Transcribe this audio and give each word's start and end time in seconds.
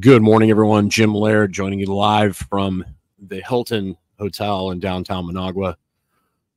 Good 0.00 0.22
morning, 0.22 0.50
everyone. 0.50 0.90
Jim 0.90 1.14
Laird 1.14 1.52
joining 1.52 1.78
you 1.78 1.86
live 1.86 2.36
from 2.36 2.84
the 3.16 3.40
Hilton 3.40 3.96
Hotel 4.18 4.72
in 4.72 4.80
downtown 4.80 5.24
Managua, 5.24 5.76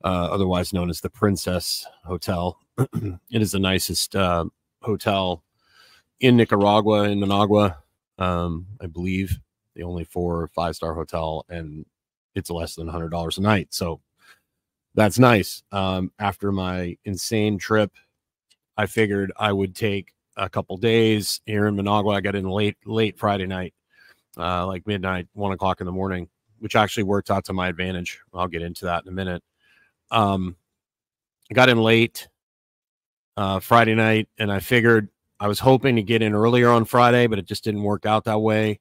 uh, 0.04 0.08
otherwise 0.32 0.74
known 0.74 0.90
as 0.90 1.02
the 1.02 1.10
Princess 1.12 1.86
Hotel. 2.04 2.60
it 2.80 3.20
is 3.30 3.52
the 3.52 3.60
nicest 3.60 4.16
uh, 4.16 4.46
hotel 4.82 5.44
in 6.20 6.36
Nicaragua, 6.36 7.04
in 7.04 7.20
Managua, 7.20 7.78
um, 8.18 8.66
I 8.82 8.88
believe. 8.88 9.38
The 9.76 9.84
only 9.84 10.04
four 10.04 10.42
or 10.42 10.48
five 10.48 10.76
star 10.76 10.96
hotel, 10.96 11.46
and 11.48 11.86
it's 12.34 12.50
less 12.50 12.74
than 12.74 12.88
$100 12.88 13.38
a 13.38 13.42
night. 13.42 13.68
So 13.70 14.02
that's 14.96 15.20
nice. 15.20 15.62
Um, 15.72 16.12
after 16.18 16.52
my 16.52 16.98
insane 17.06 17.60
trip, 17.60 17.92
I 18.76 18.88
figured 18.88 19.32
I 19.38 19.54
would 19.54 19.76
take 19.76 20.16
a 20.38 20.50
couple 20.50 20.78
days 20.78 21.42
here 21.46 21.66
in 21.68 21.76
Managua. 21.76 22.14
I 22.14 22.22
got 22.22 22.36
in 22.36 22.46
late 22.46 22.78
late 22.86 23.18
Friday 23.18 23.48
night, 23.48 23.74
uh, 24.38 24.66
like 24.66 24.86
midnight, 24.88 25.28
one 25.34 25.52
o'clock 25.52 25.82
in 25.82 25.86
the 25.86 25.92
morning, 25.92 26.30
which 26.60 26.76
actually 26.76 27.04
worked 27.04 27.32
out 27.32 27.46
to 27.46 27.54
my 27.54 27.68
advantage. 27.68 28.20
I'll 28.34 28.48
get 28.48 28.62
into 28.62 28.86
that 28.86 29.04
in 29.04 29.10
a 29.10 29.14
minute. 29.14 29.44
Um, 30.12 30.56
I 31.52 31.54
got 31.54 31.70
in 31.70 31.80
late 31.80 32.28
uh, 33.36 33.60
Friday 33.60 33.96
night, 33.96 34.30
and 34.38 34.52
I 34.52 34.60
figured 34.60 35.10
I 35.40 35.48
was 35.48 35.60
hoping 35.60 35.96
to 35.96 36.04
get 36.04 36.22
in 36.22 36.34
earlier 36.34 36.70
on 36.70 36.86
Friday, 36.86 37.28
but 37.28 37.40
it 37.40 37.46
just 37.46 37.64
didn't 37.64 37.84
work 37.84 38.06
out 38.06 38.24
that 38.26 38.40
way. 38.40 38.80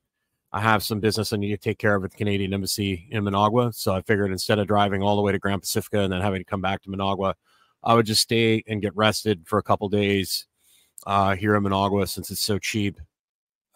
I 0.52 0.60
have 0.60 0.82
some 0.82 1.00
business 1.00 1.32
I 1.32 1.36
need 1.36 1.50
to 1.50 1.56
take 1.56 1.78
care 1.78 1.94
of 1.94 2.04
at 2.04 2.12
the 2.12 2.16
Canadian 2.16 2.54
Embassy 2.54 3.08
in 3.10 3.24
Managua, 3.24 3.72
so 3.72 3.94
I 3.94 4.00
figured 4.02 4.30
instead 4.30 4.58
of 4.58 4.66
driving 4.66 5.02
all 5.02 5.16
the 5.16 5.22
way 5.22 5.32
to 5.32 5.38
Grand 5.38 5.60
Pacifica 5.60 6.00
and 6.00 6.12
then 6.12 6.20
having 6.20 6.40
to 6.40 6.44
come 6.44 6.62
back 6.62 6.82
to 6.82 6.90
Managua, 6.90 7.34
I 7.82 7.94
would 7.94 8.06
just 8.06 8.22
stay 8.22 8.62
and 8.66 8.80
get 8.80 8.96
rested 8.96 9.42
for 9.46 9.58
a 9.58 9.62
couple 9.62 9.88
days 9.88 10.46
uh, 11.06 11.36
here 11.36 11.54
in 11.54 11.62
Managua 11.62 12.06
since 12.06 12.30
it's 12.30 12.42
so 12.42 12.58
cheap. 12.58 13.00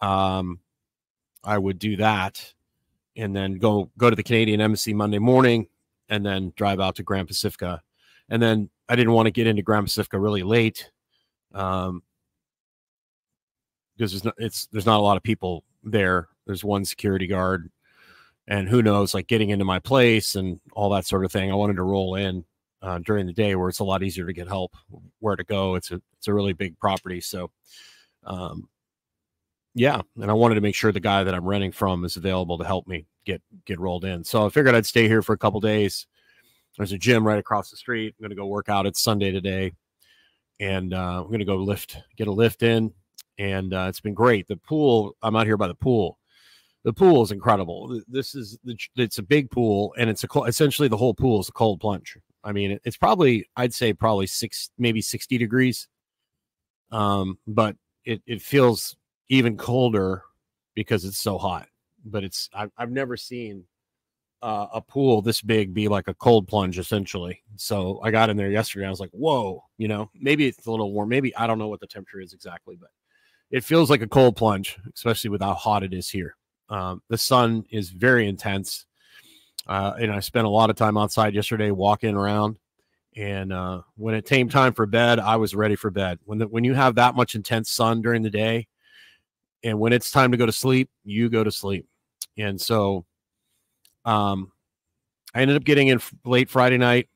Um, 0.01 0.59
I 1.43 1.57
would 1.57 1.79
do 1.79 1.95
that 1.97 2.53
and 3.15 3.35
then 3.35 3.57
go 3.57 3.89
go 3.97 4.09
to 4.09 4.15
the 4.15 4.23
Canadian 4.23 4.61
Embassy 4.61 4.93
Monday 4.93 5.19
morning 5.19 5.67
and 6.09 6.25
then 6.25 6.53
drive 6.55 6.79
out 6.79 6.95
to 6.95 7.03
Grand 7.03 7.27
Pacifica. 7.27 7.81
And 8.29 8.41
then 8.41 8.69
I 8.89 8.95
didn't 8.95 9.13
want 9.13 9.27
to 9.27 9.31
get 9.31 9.47
into 9.47 9.63
Grand 9.63 9.85
Pacifica 9.85 10.19
really 10.19 10.43
late. 10.43 10.91
Um, 11.53 12.03
because 13.97 14.11
there's 14.11 14.25
not 14.25 14.35
it's 14.37 14.67
there's 14.67 14.85
not 14.85 14.99
a 14.99 15.03
lot 15.03 15.17
of 15.17 15.23
people 15.23 15.63
there. 15.83 16.27
There's 16.45 16.63
one 16.63 16.85
security 16.85 17.27
guard 17.27 17.69
and 18.47 18.67
who 18.67 18.81
knows 18.81 19.13
like 19.13 19.27
getting 19.27 19.49
into 19.49 19.65
my 19.65 19.79
place 19.79 20.35
and 20.35 20.59
all 20.73 20.89
that 20.89 21.05
sort 21.05 21.23
of 21.23 21.31
thing. 21.31 21.51
I 21.51 21.55
wanted 21.55 21.75
to 21.75 21.83
roll 21.83 22.15
in 22.15 22.43
uh, 22.81 22.99
during 22.99 23.25
the 23.25 23.33
day 23.33 23.55
where 23.55 23.69
it's 23.69 23.79
a 23.79 23.83
lot 23.83 24.03
easier 24.03 24.25
to 24.25 24.33
get 24.33 24.47
help 24.47 24.75
where 25.19 25.35
to 25.35 25.43
go. 25.43 25.75
It's 25.75 25.91
a 25.91 26.01
it's 26.17 26.27
a 26.27 26.33
really 26.33 26.53
big 26.53 26.77
property, 26.79 27.21
so 27.21 27.51
um, 28.25 28.67
yeah. 29.73 30.01
And 30.19 30.29
I 30.29 30.33
wanted 30.33 30.55
to 30.55 30.61
make 30.61 30.75
sure 30.75 30.91
the 30.91 30.99
guy 30.99 31.23
that 31.23 31.33
I'm 31.33 31.47
renting 31.47 31.71
from 31.71 32.03
is 32.05 32.17
available 32.17 32.57
to 32.57 32.65
help 32.65 32.87
me 32.87 33.05
get 33.25 33.41
get 33.65 33.79
rolled 33.79 34.05
in. 34.05 34.23
So 34.23 34.45
I 34.45 34.49
figured 34.49 34.75
I'd 34.75 34.85
stay 34.85 35.07
here 35.07 35.21
for 35.21 35.33
a 35.33 35.37
couple 35.37 35.59
days. 35.59 36.07
There's 36.77 36.93
a 36.93 36.97
gym 36.97 37.27
right 37.27 37.39
across 37.39 37.69
the 37.69 37.77
street. 37.77 38.15
I'm 38.17 38.23
going 38.23 38.29
to 38.29 38.35
go 38.35 38.45
work 38.45 38.69
out. 38.69 38.85
It's 38.85 39.03
Sunday 39.03 39.31
today, 39.31 39.73
and 40.59 40.93
uh, 40.93 41.21
I'm 41.21 41.27
going 41.27 41.39
to 41.39 41.45
go 41.45 41.57
lift, 41.57 41.97
get 42.15 42.27
a 42.27 42.31
lift 42.31 42.63
in, 42.63 42.93
and 43.37 43.73
uh, 43.73 43.87
it's 43.89 43.99
been 43.99 44.13
great. 44.13 44.47
The 44.47 44.57
pool. 44.57 45.15
I'm 45.21 45.35
out 45.35 45.47
here 45.47 45.57
by 45.57 45.67
the 45.67 45.75
pool. 45.75 46.17
The 46.83 46.93
pool 46.93 47.21
is 47.21 47.31
incredible. 47.31 48.01
This 48.07 48.33
is 48.33 48.57
the, 48.63 48.75
it's 48.95 49.19
a 49.19 49.23
big 49.23 49.51
pool, 49.51 49.93
and 49.97 50.09
it's 50.09 50.23
a 50.23 50.41
essentially 50.43 50.87
the 50.87 50.97
whole 50.97 51.13
pool 51.13 51.39
is 51.39 51.49
a 51.49 51.51
cold 51.51 51.79
plunge. 51.79 52.17
I 52.43 52.51
mean, 52.51 52.79
it's 52.83 52.97
probably 52.97 53.49
I'd 53.55 53.73
say 53.73 53.93
probably 53.93 54.27
six, 54.27 54.71
maybe 54.77 55.01
sixty 55.01 55.37
degrees. 55.37 55.87
Um, 56.91 57.37
but 57.47 57.75
it 58.05 58.21
it 58.25 58.41
feels 58.41 58.95
even 59.29 59.57
colder 59.57 60.23
because 60.75 61.05
it's 61.05 61.19
so 61.19 61.37
hot. 61.37 61.67
But 62.05 62.23
it's 62.23 62.49
I've 62.53 62.71
I've 62.77 62.91
never 62.91 63.15
seen 63.15 63.65
uh, 64.41 64.67
a 64.73 64.81
pool 64.81 65.21
this 65.21 65.41
big 65.41 65.73
be 65.73 65.87
like 65.87 66.07
a 66.07 66.13
cold 66.15 66.47
plunge 66.47 66.79
essentially. 66.79 67.43
So 67.57 67.99
I 68.03 68.11
got 68.11 68.29
in 68.29 68.37
there 68.37 68.49
yesterday. 68.49 68.87
I 68.87 68.89
was 68.89 68.99
like, 68.99 69.11
whoa, 69.11 69.63
you 69.77 69.87
know, 69.87 70.09
maybe 70.19 70.47
it's 70.47 70.65
a 70.65 70.71
little 70.71 70.91
warm. 70.93 71.09
Maybe 71.09 71.35
I 71.35 71.47
don't 71.47 71.59
know 71.59 71.67
what 71.67 71.79
the 71.79 71.87
temperature 71.87 72.21
is 72.21 72.33
exactly, 72.33 72.75
but 72.79 72.89
it 73.51 73.63
feels 73.63 73.89
like 73.89 74.01
a 74.01 74.07
cold 74.07 74.35
plunge, 74.35 74.77
especially 74.95 75.29
with 75.29 75.41
how 75.41 75.53
hot 75.53 75.83
it 75.83 75.93
is 75.93 76.09
here. 76.09 76.35
Um, 76.69 77.01
the 77.09 77.17
sun 77.17 77.65
is 77.69 77.89
very 77.89 78.27
intense. 78.27 78.85
Uh, 79.67 79.93
and 79.99 80.11
I 80.11 80.19
spent 80.19 80.47
a 80.47 80.49
lot 80.49 80.69
of 80.69 80.75
time 80.75 80.97
outside 80.97 81.35
yesterday 81.35 81.71
walking 81.71 82.15
around. 82.15 82.57
And 83.15 83.51
uh, 83.51 83.81
when 83.95 84.15
it 84.15 84.25
came 84.25 84.49
time 84.49 84.73
for 84.73 84.85
bed, 84.85 85.19
I 85.19 85.35
was 85.35 85.53
ready 85.53 85.75
for 85.75 85.91
bed. 85.91 86.19
When 86.23 86.39
the, 86.39 86.47
when 86.47 86.63
you 86.63 86.73
have 86.73 86.95
that 86.95 87.15
much 87.15 87.35
intense 87.35 87.69
sun 87.69 88.01
during 88.01 88.21
the 88.21 88.29
day, 88.29 88.67
and 89.63 89.79
when 89.79 89.93
it's 89.93 90.11
time 90.11 90.31
to 90.31 90.37
go 90.37 90.45
to 90.45 90.51
sleep, 90.51 90.89
you 91.03 91.29
go 91.29 91.43
to 91.43 91.51
sleep. 91.51 91.85
And 92.37 92.59
so, 92.59 93.05
um, 94.05 94.51
I 95.35 95.41
ended 95.41 95.57
up 95.57 95.63
getting 95.63 95.89
in 95.89 96.01
late 96.25 96.49
Friday 96.49 96.77
night. 96.77 97.09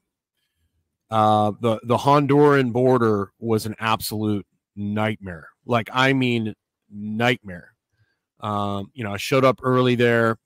Uh, 1.09 1.53
the 1.61 1.79
the 1.83 1.97
Honduran 1.97 2.71
border 2.71 3.31
was 3.39 3.65
an 3.65 3.75
absolute 3.79 4.45
nightmare. 4.75 5.47
Like 5.65 5.89
I 5.93 6.13
mean, 6.13 6.53
nightmare. 6.91 7.73
Um, 8.41 8.91
you 8.93 9.03
know, 9.03 9.13
I 9.13 9.17
showed 9.17 9.45
up 9.45 9.59
early 9.63 9.95
there. 9.95 10.37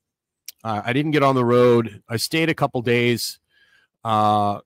Uh, 0.64 0.82
I 0.84 0.94
didn't 0.94 1.12
get 1.12 1.24
on 1.24 1.36
the 1.36 1.46
road. 1.46 2.02
I 2.10 2.18
stayed 2.18 2.50
a 2.50 2.54
couple 2.54 2.82
days 2.82 3.40
uh, 4.04 4.60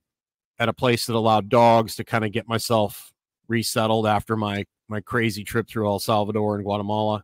at 0.59 0.69
a 0.69 0.73
place 0.73 1.05
that 1.05 1.15
allowed 1.15 1.49
dogs 1.49 1.95
to 1.97 2.03
kind 2.03 2.25
of 2.25 2.31
get 2.31 2.47
myself 2.47 3.11
resettled 3.47 4.07
after 4.07 4.35
my 4.35 4.65
my 4.89 5.01
crazy 5.01 5.43
trip 5.43 5.67
through 5.67 5.87
El 5.87 5.99
Salvador 5.99 6.55
and 6.55 6.63
Guatemala, 6.63 7.23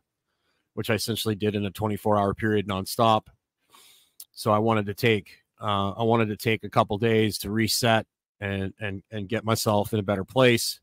which 0.74 0.90
I 0.90 0.94
essentially 0.94 1.34
did 1.34 1.54
in 1.54 1.64
a 1.64 1.70
24 1.70 2.18
hour 2.18 2.34
period 2.34 2.66
nonstop. 2.66 3.26
So 4.32 4.52
I 4.52 4.58
wanted 4.58 4.86
to 4.86 4.94
take 4.94 5.42
uh, 5.60 5.90
I 5.90 6.02
wanted 6.04 6.28
to 6.28 6.36
take 6.36 6.64
a 6.64 6.70
couple 6.70 6.96
days 6.98 7.38
to 7.38 7.50
reset 7.50 8.06
and 8.40 8.72
and 8.80 9.02
and 9.10 9.28
get 9.28 9.44
myself 9.44 9.92
in 9.92 9.98
a 9.98 10.04
better 10.04 10.24
place, 10.24 10.80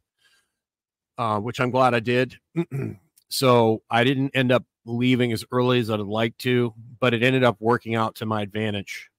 uh, 1.17 1.39
which 1.39 1.59
I'm 1.59 1.71
glad 1.71 1.93
I 1.93 1.99
did. 1.99 2.37
so 3.29 3.81
I 3.89 4.03
didn't 4.03 4.31
end 4.35 4.51
up 4.51 4.65
leaving 4.87 5.31
as 5.31 5.45
early 5.51 5.79
as 5.79 5.89
I'd 5.89 5.99
like 5.99 6.37
to, 6.39 6.73
but 6.99 7.13
it 7.13 7.23
ended 7.23 7.43
up 7.43 7.57
working 7.59 7.95
out 7.95 8.15
to 8.15 8.25
my 8.25 8.41
advantage. 8.41 9.09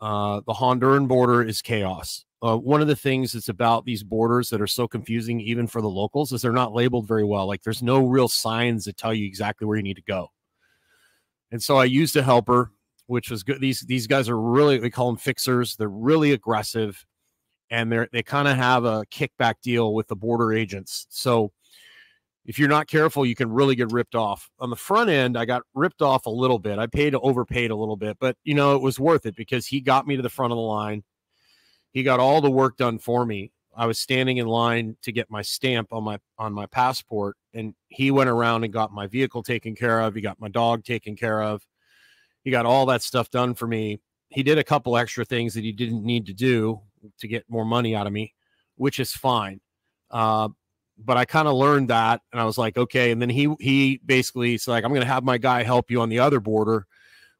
Uh, 0.00 0.40
the 0.46 0.52
Honduran 0.52 1.08
border 1.08 1.42
is 1.42 1.60
chaos. 1.60 2.24
Uh, 2.42 2.56
one 2.56 2.80
of 2.80 2.88
the 2.88 2.96
things 2.96 3.32
that's 3.32 3.50
about 3.50 3.84
these 3.84 4.02
borders 4.02 4.48
that 4.48 4.62
are 4.62 4.66
so 4.66 4.88
confusing, 4.88 5.40
even 5.40 5.66
for 5.66 5.82
the 5.82 5.88
locals, 5.88 6.32
is 6.32 6.40
they're 6.40 6.52
not 6.52 6.72
labeled 6.72 7.06
very 7.06 7.24
well. 7.24 7.46
Like 7.46 7.62
there's 7.62 7.82
no 7.82 8.06
real 8.06 8.28
signs 8.28 8.86
that 8.86 8.96
tell 8.96 9.12
you 9.12 9.26
exactly 9.26 9.66
where 9.66 9.76
you 9.76 9.82
need 9.82 9.96
to 9.96 10.02
go. 10.02 10.28
And 11.50 11.62
so 11.62 11.76
I 11.76 11.84
used 11.84 12.16
a 12.16 12.22
helper, 12.22 12.72
which 13.06 13.30
was 13.30 13.42
good. 13.42 13.60
These 13.60 13.80
these 13.80 14.06
guys 14.06 14.28
are 14.28 14.40
really 14.40 14.78
we 14.78 14.88
call 14.88 15.08
them 15.08 15.18
fixers. 15.18 15.76
They're 15.76 15.88
really 15.88 16.32
aggressive, 16.32 17.04
and 17.68 17.92
they're 17.92 18.08
they 18.10 18.22
kind 18.22 18.48
of 18.48 18.56
have 18.56 18.84
a 18.84 19.04
kickback 19.10 19.56
deal 19.62 19.92
with 19.92 20.08
the 20.08 20.16
border 20.16 20.54
agents. 20.54 21.06
So 21.10 21.52
if 22.50 22.58
you're 22.58 22.68
not 22.68 22.88
careful, 22.88 23.24
you 23.24 23.36
can 23.36 23.52
really 23.52 23.76
get 23.76 23.92
ripped 23.92 24.16
off. 24.16 24.50
On 24.58 24.70
the 24.70 24.76
front 24.76 25.08
end, 25.08 25.38
I 25.38 25.44
got 25.44 25.62
ripped 25.72 26.02
off 26.02 26.26
a 26.26 26.30
little 26.30 26.58
bit. 26.58 26.80
I 26.80 26.88
paid 26.88 27.14
overpaid 27.14 27.70
a 27.70 27.76
little 27.76 27.94
bit, 27.94 28.16
but 28.18 28.36
you 28.42 28.54
know, 28.54 28.74
it 28.74 28.82
was 28.82 28.98
worth 28.98 29.24
it 29.24 29.36
because 29.36 29.68
he 29.68 29.80
got 29.80 30.04
me 30.04 30.16
to 30.16 30.22
the 30.22 30.28
front 30.28 30.52
of 30.52 30.56
the 30.56 30.62
line. 30.62 31.04
He 31.92 32.02
got 32.02 32.18
all 32.18 32.40
the 32.40 32.50
work 32.50 32.76
done 32.76 32.98
for 32.98 33.24
me. 33.24 33.52
I 33.72 33.86
was 33.86 34.00
standing 34.00 34.38
in 34.38 34.48
line 34.48 34.96
to 35.02 35.12
get 35.12 35.30
my 35.30 35.42
stamp 35.42 35.92
on 35.92 36.02
my 36.02 36.18
on 36.38 36.52
my 36.52 36.66
passport 36.66 37.36
and 37.54 37.72
he 37.86 38.10
went 38.10 38.28
around 38.28 38.64
and 38.64 38.72
got 38.72 38.92
my 38.92 39.06
vehicle 39.06 39.44
taken 39.44 39.76
care 39.76 40.00
of. 40.00 40.16
He 40.16 40.20
got 40.20 40.40
my 40.40 40.48
dog 40.48 40.82
taken 40.82 41.14
care 41.14 41.40
of. 41.40 41.64
He 42.42 42.50
got 42.50 42.66
all 42.66 42.84
that 42.86 43.02
stuff 43.02 43.30
done 43.30 43.54
for 43.54 43.68
me. 43.68 44.00
He 44.28 44.42
did 44.42 44.58
a 44.58 44.64
couple 44.64 44.96
extra 44.96 45.24
things 45.24 45.54
that 45.54 45.62
he 45.62 45.70
didn't 45.70 46.02
need 46.02 46.26
to 46.26 46.32
do 46.32 46.80
to 47.20 47.28
get 47.28 47.44
more 47.48 47.64
money 47.64 47.94
out 47.94 48.08
of 48.08 48.12
me, 48.12 48.34
which 48.74 48.98
is 48.98 49.12
fine. 49.12 49.60
Uh, 50.10 50.48
but 51.04 51.16
I 51.16 51.24
kind 51.24 51.48
of 51.48 51.54
learned 51.54 51.88
that, 51.88 52.20
and 52.32 52.40
I 52.40 52.44
was 52.44 52.58
like, 52.58 52.76
okay. 52.76 53.10
And 53.10 53.20
then 53.20 53.30
he 53.30 53.54
he 53.60 54.00
basically 54.04 54.58
said 54.58 54.72
like, 54.72 54.84
I'm 54.84 54.94
to 54.94 55.04
have 55.04 55.24
my 55.24 55.38
guy 55.38 55.62
help 55.62 55.90
you 55.90 56.00
on 56.00 56.08
the 56.08 56.18
other 56.18 56.40
border, 56.40 56.86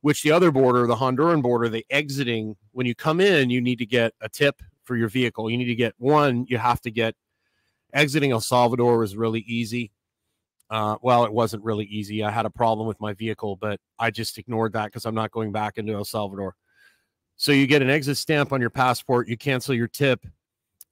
which 0.01 0.23
the 0.23 0.33
other 0.33 0.51
border, 0.51 0.87
the 0.87 0.97
Honduran 0.97 1.43
border, 1.43 1.69
the 1.69 1.87
exiting 1.91 2.57
when 2.73 2.87
you 2.87 2.95
come 2.95 3.21
in, 3.21 3.51
you 3.51 3.61
need 3.61 3.79
to 3.79 3.87
get 3.87 4.15
a 4.21 4.29
tip 4.29 4.63
for 4.85 4.97
your 4.97 5.09
vehicle. 5.09 5.51
You 5.51 5.59
need 5.59 5.67
to 5.67 5.75
get 5.75 5.95
one. 5.99 6.47
You 6.49 6.59
have 6.59 6.81
to 6.83 6.91
get 6.91 7.15
exiting 7.93 8.33
El 8.33 8.41
Salvador 8.41 8.99
was 8.99 9.17
really 9.17 9.41
easy. 9.41 9.93
Uh, 10.71 10.97
well, 11.03 11.25
it 11.25 11.33
wasn't 11.33 11.65
really 11.65 11.87
easy. 11.87 12.23
I 12.23 12.31
had 12.31 12.47
a 12.47 12.51
problem 12.51 12.87
with 12.87 13.01
my 13.01 13.13
vehicle, 13.13 13.57
but 13.57 13.81
I 13.99 14.11
just 14.11 14.39
ignored 14.39 14.73
that 14.75 14.87
because 14.87 15.05
I'm 15.05 15.17
not 15.17 15.33
going 15.33 15.51
back 15.51 15.79
into 15.79 15.93
El 15.93 16.05
Salvador. 16.05 16.55
So 17.37 17.53
you 17.53 17.67
get 17.67 17.83
an 17.83 17.91
exit 17.91 18.17
stamp 18.19 18.53
on 18.53 18.61
your 18.61 18.71
passport, 18.71 19.27
you 19.27 19.37
cancel 19.37 19.75
your 19.75 19.89
tip, 19.89 20.25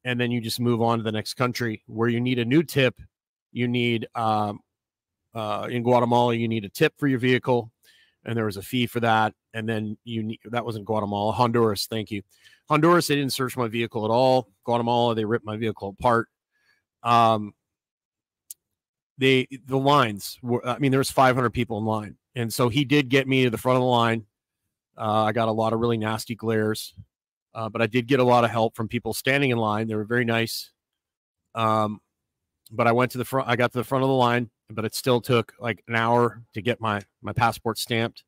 and 0.09 0.19
then 0.19 0.31
you 0.31 0.41
just 0.41 0.59
move 0.59 0.81
on 0.81 0.97
to 0.97 1.05
the 1.05 1.13
next 1.13 1.35
country 1.35 1.83
where 1.87 2.09
you 2.09 2.19
need 2.19 2.39
a 2.39 2.45
new 2.45 2.63
tip. 2.63 2.99
You 3.53 3.69
need 3.69 4.09
um, 4.15 4.61
uh, 5.35 5.69
in 5.71 5.83
Guatemala, 5.83 6.35
you 6.35 6.49
need 6.49 6.65
a 6.65 6.71
tip 6.71 6.95
for 6.97 7.07
your 7.07 7.19
vehicle, 7.19 7.71
and 8.25 8.35
there 8.35 8.47
was 8.47 8.57
a 8.57 8.63
fee 8.63 8.87
for 8.87 9.01
that. 9.01 9.35
And 9.53 9.69
then 9.69 9.99
you 10.05 10.35
that 10.47 10.65
was 10.65 10.77
in 10.77 10.85
Guatemala, 10.85 11.33
Honduras. 11.33 11.87
Thank 11.87 12.11
you, 12.11 12.23
Honduras. 12.71 13.07
They 13.07 13.17
didn't 13.17 13.35
search 13.35 13.55
my 13.55 13.69
vehicle 13.69 14.07
at 14.07 14.11
all. 14.11 14.49
Guatemala, 14.65 15.15
they 15.15 15.27
ripped 15.27 15.45
my 15.45 15.59
vehicle 15.59 15.95
apart. 15.99 16.29
Um, 17.03 17.53
they 19.19 19.47
the 19.67 19.77
lines 19.77 20.39
were 20.43 20.65
i 20.67 20.79
mean 20.79 20.93
there 20.93 20.99
was 20.99 21.11
500 21.11 21.51
people 21.51 21.77
in 21.79 21.85
line 21.85 22.17
and 22.37 22.55
so 22.55 22.69
he 22.69 22.85
did 22.85 23.09
get 23.09 23.27
me 23.27 23.43
to 23.43 23.51
the 23.51 23.59
front 23.59 23.77
of 23.77 23.83
the 23.83 23.87
line 23.87 24.25
uh, 24.97 25.25
i 25.25 25.33
got 25.33 25.49
a 25.49 25.53
lot 25.53 25.73
of 25.73 25.81
really 25.81 25.97
nasty 25.97 26.37
glares 26.37 26.95
uh, 27.55 27.69
but 27.69 27.83
i 27.83 27.87
did 27.87 28.07
get 28.07 28.21
a 28.21 28.25
lot 28.25 28.45
of 28.45 28.51
help 28.51 28.77
from 28.77 28.89
people 28.89 29.13
standing 29.15 29.51
in 29.51 29.59
line. 29.59 29.89
They 29.89 29.95
were 29.95 30.05
very 30.05 30.25
nice 30.25 30.71
um, 31.55 32.01
but 32.71 32.87
i 32.87 32.93
went 32.93 33.13
to 33.13 33.19
the 33.19 33.25
front 33.25 33.49
i 33.49 33.57
got 33.57 33.73
to 33.73 33.79
the 33.79 33.85
front 33.85 34.05
of 34.05 34.09
the 34.09 34.15
line 34.15 34.51
but 34.71 34.85
it 34.85 34.95
still 34.95 35.21
took 35.21 35.55
like 35.59 35.83
an 35.89 35.95
hour 35.95 36.43
to 36.55 36.63
get 36.63 36.81
my 36.81 37.01
my 37.23 37.33
passport 37.33 37.79
stamped. 37.79 38.25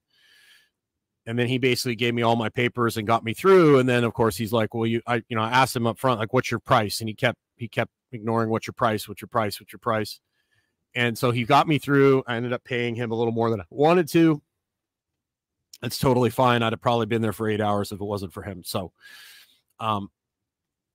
And 1.26 1.38
then 1.38 1.48
he 1.48 1.58
basically 1.58 1.96
gave 1.96 2.14
me 2.14 2.22
all 2.22 2.34
my 2.34 2.48
papers 2.48 2.96
and 2.96 3.06
got 3.06 3.22
me 3.22 3.34
through 3.34 3.78
and 3.78 3.88
then 3.88 4.04
of 4.04 4.14
course 4.14 4.36
he's 4.36 4.52
like 4.52 4.74
well 4.74 4.86
you 4.86 5.00
i 5.06 5.16
you 5.28 5.36
know 5.36 5.42
i 5.42 5.50
asked 5.50 5.76
him 5.76 5.86
up 5.86 5.98
front 5.98 6.18
like 6.18 6.32
what's 6.32 6.50
your 6.50 6.60
price? 6.60 7.00
And 7.00 7.08
he 7.08 7.14
kept 7.14 7.38
he 7.56 7.68
kept 7.68 7.90
ignoring 8.12 8.50
what's 8.50 8.66
your 8.66 8.74
price? 8.74 9.08
What's 9.08 9.20
your 9.20 9.28
price? 9.28 9.60
What's 9.60 9.72
your 9.72 9.80
price? 9.80 10.20
And 10.94 11.16
so 11.16 11.30
he 11.30 11.44
got 11.44 11.68
me 11.68 11.78
through. 11.78 12.24
I 12.26 12.36
ended 12.36 12.52
up 12.52 12.64
paying 12.64 12.96
him 12.96 13.12
a 13.12 13.14
little 13.14 13.32
more 13.32 13.50
than 13.50 13.60
I 13.60 13.64
wanted 13.70 14.08
to. 14.08 14.42
It's 15.82 15.98
totally 15.98 16.30
fine. 16.30 16.62
I'd 16.62 16.72
have 16.72 16.80
probably 16.80 17.06
been 17.06 17.22
there 17.22 17.32
for 17.32 17.48
eight 17.48 17.60
hours 17.60 17.92
if 17.92 18.00
it 18.00 18.04
wasn't 18.04 18.32
for 18.32 18.42
him. 18.42 18.62
So 18.64 18.92
um 19.78 20.10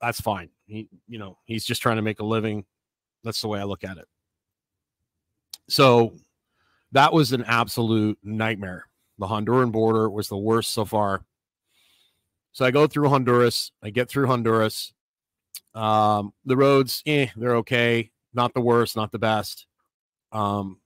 that's 0.02 0.22
fine. 0.22 0.50
He, 0.68 0.88
you 1.08 1.18
know, 1.18 1.38
he's 1.46 1.66
just 1.66 1.82
trying 1.82 1.96
to 1.96 2.02
make 2.02 2.20
a 2.20 2.26
living. 2.26 2.66
That's 3.24 3.42
the 3.42 3.48
way 3.48 3.60
I 3.60 3.64
look 3.64 3.84
at 3.84 3.98
it. 3.98 4.08
So 5.68 6.14
that 6.92 7.12
was 7.12 7.32
an 7.32 7.44
absolute 7.46 8.18
nightmare. 8.24 8.86
The 9.18 9.28
Honduran 9.28 9.72
border 9.72 10.10
was 10.10 10.28
the 10.28 10.38
worst 10.38 10.72
so 10.72 10.86
far. 10.86 11.26
So 12.52 12.66
I 12.66 12.72
go 12.72 12.88
through 12.88 13.10
Honduras. 13.10 13.72
I 13.84 13.90
get 13.90 14.10
through 14.10 14.28
Honduras. 14.28 14.94
Um, 15.74 16.34
the 16.46 16.56
roads, 16.56 17.02
eh, 17.06 17.28
they're 17.36 17.58
okay. 17.58 18.12
Not 18.34 18.54
the 18.54 18.62
worst, 18.62 18.96
not 18.96 19.12
the 19.12 19.20
best. 19.20 19.66
Um, 20.32 20.80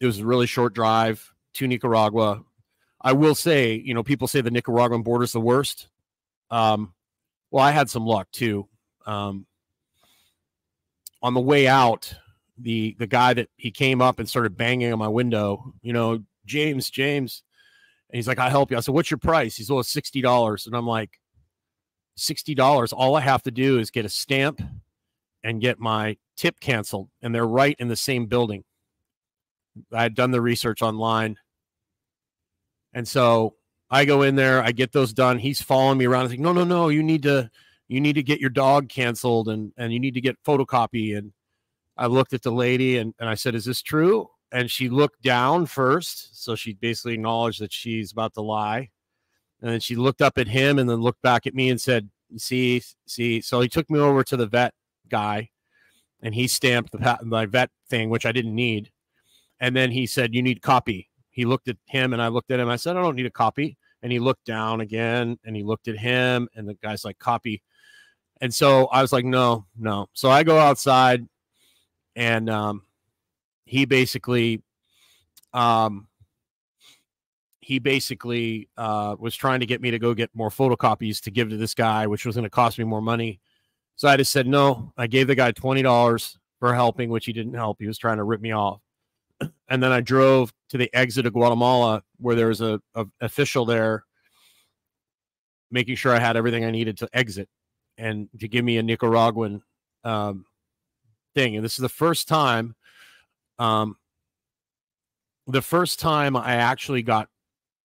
it 0.00 0.06
was 0.06 0.20
a 0.20 0.26
really 0.26 0.46
short 0.46 0.74
drive 0.74 1.32
to 1.54 1.66
Nicaragua. 1.66 2.42
I 3.00 3.12
will 3.12 3.34
say, 3.34 3.74
you 3.74 3.94
know, 3.94 4.02
people 4.02 4.28
say 4.28 4.40
the 4.40 4.50
Nicaraguan 4.50 5.02
border 5.02 5.24
is 5.24 5.32
the 5.32 5.40
worst. 5.40 5.88
Um, 6.50 6.94
well, 7.50 7.64
I 7.64 7.70
had 7.70 7.90
some 7.90 8.06
luck 8.06 8.28
too. 8.32 8.68
Um, 9.06 9.46
on 11.22 11.34
the 11.34 11.40
way 11.40 11.68
out, 11.68 12.12
the 12.58 12.96
the 12.98 13.06
guy 13.06 13.34
that 13.34 13.48
he 13.56 13.70
came 13.70 14.00
up 14.00 14.18
and 14.18 14.28
started 14.28 14.56
banging 14.56 14.92
on 14.92 14.98
my 14.98 15.08
window, 15.08 15.74
you 15.82 15.92
know, 15.92 16.22
James, 16.46 16.90
James, 16.90 17.42
and 18.10 18.16
he's 18.16 18.28
like, 18.28 18.38
"I 18.38 18.48
help 18.48 18.70
you." 18.70 18.76
I 18.76 18.80
said, 18.80 18.94
"What's 18.94 19.10
your 19.10 19.18
price?" 19.18 19.56
He's, 19.56 19.70
"Well, 19.70 19.82
sixty 19.82 20.20
dollars," 20.20 20.66
and 20.66 20.74
I'm 20.74 20.86
like, 20.86 21.20
60 22.16 22.54
dollars. 22.54 22.92
All 22.92 23.14
I 23.14 23.20
have 23.20 23.42
to 23.42 23.50
do 23.50 23.78
is 23.78 23.90
get 23.90 24.04
a 24.04 24.08
stamp 24.08 24.60
and 25.44 25.60
get 25.60 25.78
my 25.78 26.16
tip 26.36 26.58
canceled, 26.60 27.08
and 27.22 27.34
they're 27.34 27.46
right 27.46 27.76
in 27.78 27.88
the 27.88 27.96
same 27.96 28.26
building. 28.26 28.64
I 29.92 30.02
had 30.02 30.14
done 30.14 30.30
the 30.30 30.40
research 30.40 30.82
online. 30.82 31.36
And 32.96 33.06
so 33.06 33.56
I 33.90 34.06
go 34.06 34.22
in 34.22 34.36
there, 34.36 34.62
I 34.62 34.72
get 34.72 34.90
those 34.90 35.12
done. 35.12 35.38
He's 35.38 35.60
following 35.60 35.98
me 35.98 36.06
around. 36.06 36.22
He's 36.22 36.30
like, 36.30 36.40
no, 36.40 36.54
no, 36.54 36.64
no, 36.64 36.88
you 36.88 37.02
need 37.02 37.22
to 37.24 37.50
you 37.88 38.00
need 38.00 38.14
to 38.14 38.22
get 38.22 38.40
your 38.40 38.50
dog 38.50 38.88
canceled 38.88 39.48
and 39.48 39.70
and 39.76 39.92
you 39.92 40.00
need 40.00 40.14
to 40.14 40.20
get 40.22 40.42
photocopy. 40.42 41.16
And 41.16 41.32
I 41.98 42.06
looked 42.06 42.32
at 42.32 42.42
the 42.42 42.50
lady 42.50 42.96
and, 42.96 43.12
and 43.20 43.28
I 43.28 43.34
said, 43.34 43.54
Is 43.54 43.66
this 43.66 43.82
true? 43.82 44.30
And 44.50 44.70
she 44.70 44.88
looked 44.88 45.20
down 45.20 45.66
first. 45.66 46.42
So 46.42 46.54
she 46.54 46.72
basically 46.72 47.12
acknowledged 47.12 47.60
that 47.60 47.70
she's 47.70 48.12
about 48.12 48.32
to 48.34 48.40
lie. 48.40 48.88
And 49.60 49.70
then 49.70 49.80
she 49.80 49.94
looked 49.94 50.22
up 50.22 50.38
at 50.38 50.48
him 50.48 50.78
and 50.78 50.88
then 50.88 51.00
looked 51.02 51.20
back 51.20 51.46
at 51.46 51.54
me 51.54 51.68
and 51.68 51.78
said, 51.78 52.08
See, 52.38 52.82
see. 53.06 53.42
So 53.42 53.60
he 53.60 53.68
took 53.68 53.90
me 53.90 53.98
over 53.98 54.24
to 54.24 54.38
the 54.38 54.46
vet 54.46 54.72
guy 55.10 55.50
and 56.22 56.34
he 56.34 56.48
stamped 56.48 56.92
the 56.92 57.18
my 57.24 57.44
vet 57.44 57.68
thing, 57.90 58.08
which 58.08 58.24
I 58.24 58.32
didn't 58.32 58.54
need. 58.54 58.90
And 59.60 59.76
then 59.76 59.90
he 59.90 60.06
said, 60.06 60.34
"You 60.34 60.42
need 60.42 60.62
copy." 60.62 61.10
He 61.36 61.44
looked 61.44 61.68
at 61.68 61.76
him, 61.84 62.14
and 62.14 62.22
I 62.22 62.28
looked 62.28 62.50
at 62.50 62.58
him. 62.58 62.70
I 62.70 62.76
said, 62.76 62.96
"I 62.96 63.02
don't 63.02 63.14
need 63.14 63.26
a 63.26 63.30
copy." 63.30 63.76
And 64.02 64.10
he 64.10 64.18
looked 64.18 64.46
down 64.46 64.80
again, 64.80 65.38
and 65.44 65.54
he 65.54 65.62
looked 65.62 65.86
at 65.86 65.98
him, 65.98 66.48
and 66.56 66.66
the 66.66 66.72
guy's 66.82 67.04
like, 67.04 67.18
"Copy." 67.18 67.62
And 68.40 68.54
so 68.54 68.86
I 68.86 69.02
was 69.02 69.12
like, 69.12 69.26
"No, 69.26 69.66
no." 69.76 70.06
So 70.14 70.30
I 70.30 70.44
go 70.44 70.58
outside, 70.58 71.28
and 72.16 72.48
um, 72.48 72.84
he 73.66 73.84
basically, 73.84 74.62
um, 75.52 76.08
he 77.60 77.80
basically 77.80 78.70
uh, 78.78 79.16
was 79.18 79.36
trying 79.36 79.60
to 79.60 79.66
get 79.66 79.82
me 79.82 79.90
to 79.90 79.98
go 79.98 80.14
get 80.14 80.30
more 80.32 80.48
photocopies 80.48 81.20
to 81.24 81.30
give 81.30 81.50
to 81.50 81.58
this 81.58 81.74
guy, 81.74 82.06
which 82.06 82.24
was 82.24 82.36
going 82.36 82.44
to 82.44 82.50
cost 82.50 82.78
me 82.78 82.84
more 82.84 83.02
money. 83.02 83.40
So 83.96 84.08
I 84.08 84.16
just 84.16 84.32
said 84.32 84.46
no. 84.46 84.90
I 84.96 85.06
gave 85.06 85.26
the 85.26 85.34
guy 85.34 85.52
twenty 85.52 85.82
dollars 85.82 86.38
for 86.60 86.74
helping, 86.74 87.10
which 87.10 87.26
he 87.26 87.34
didn't 87.34 87.52
help. 87.52 87.76
He 87.78 87.86
was 87.86 87.98
trying 87.98 88.16
to 88.16 88.24
rip 88.24 88.40
me 88.40 88.52
off. 88.52 88.80
And 89.68 89.82
then 89.82 89.92
I 89.92 90.00
drove 90.00 90.52
to 90.68 90.78
the 90.78 90.92
exit 90.94 91.26
of 91.26 91.32
Guatemala, 91.32 92.02
where 92.18 92.36
there 92.36 92.46
was 92.46 92.60
a, 92.60 92.80
a 92.94 93.06
official 93.20 93.64
there, 93.64 94.04
making 95.70 95.96
sure 95.96 96.14
I 96.14 96.20
had 96.20 96.36
everything 96.36 96.64
I 96.64 96.70
needed 96.70 96.98
to 96.98 97.08
exit, 97.12 97.48
and 97.98 98.28
to 98.38 98.46
give 98.48 98.64
me 98.64 98.78
a 98.78 98.82
Nicaraguan 98.82 99.62
um, 100.04 100.46
thing. 101.34 101.56
And 101.56 101.64
this 101.64 101.74
is 101.74 101.82
the 101.82 101.88
first 101.88 102.28
time, 102.28 102.76
um, 103.58 103.96
the 105.46 105.62
first 105.62 105.98
time 105.98 106.36
I 106.36 106.54
actually 106.54 107.02
got, 107.02 107.28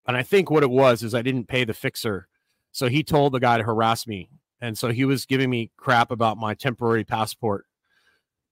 and 0.08 0.16
I 0.16 0.24
think 0.24 0.52
what 0.52 0.64
it 0.64 0.70
was 0.70 1.02
is 1.02 1.16
I 1.16 1.24
didn't 1.24 1.48
pay 1.48 1.64
the 1.64 1.74
fixer, 1.74 2.28
so 2.72 2.88
he 2.88 3.04
told 3.04 3.34
the 3.34 3.40
guy 3.40 3.58
to 3.58 3.64
harass 3.64 4.06
me. 4.06 4.30
And 4.62 4.78
so 4.78 4.92
he 4.92 5.06
was 5.06 5.26
giving 5.26 5.50
me 5.50 5.72
crap 5.76 6.12
about 6.12 6.38
my 6.38 6.54
temporary 6.54 7.04
passport. 7.04 7.66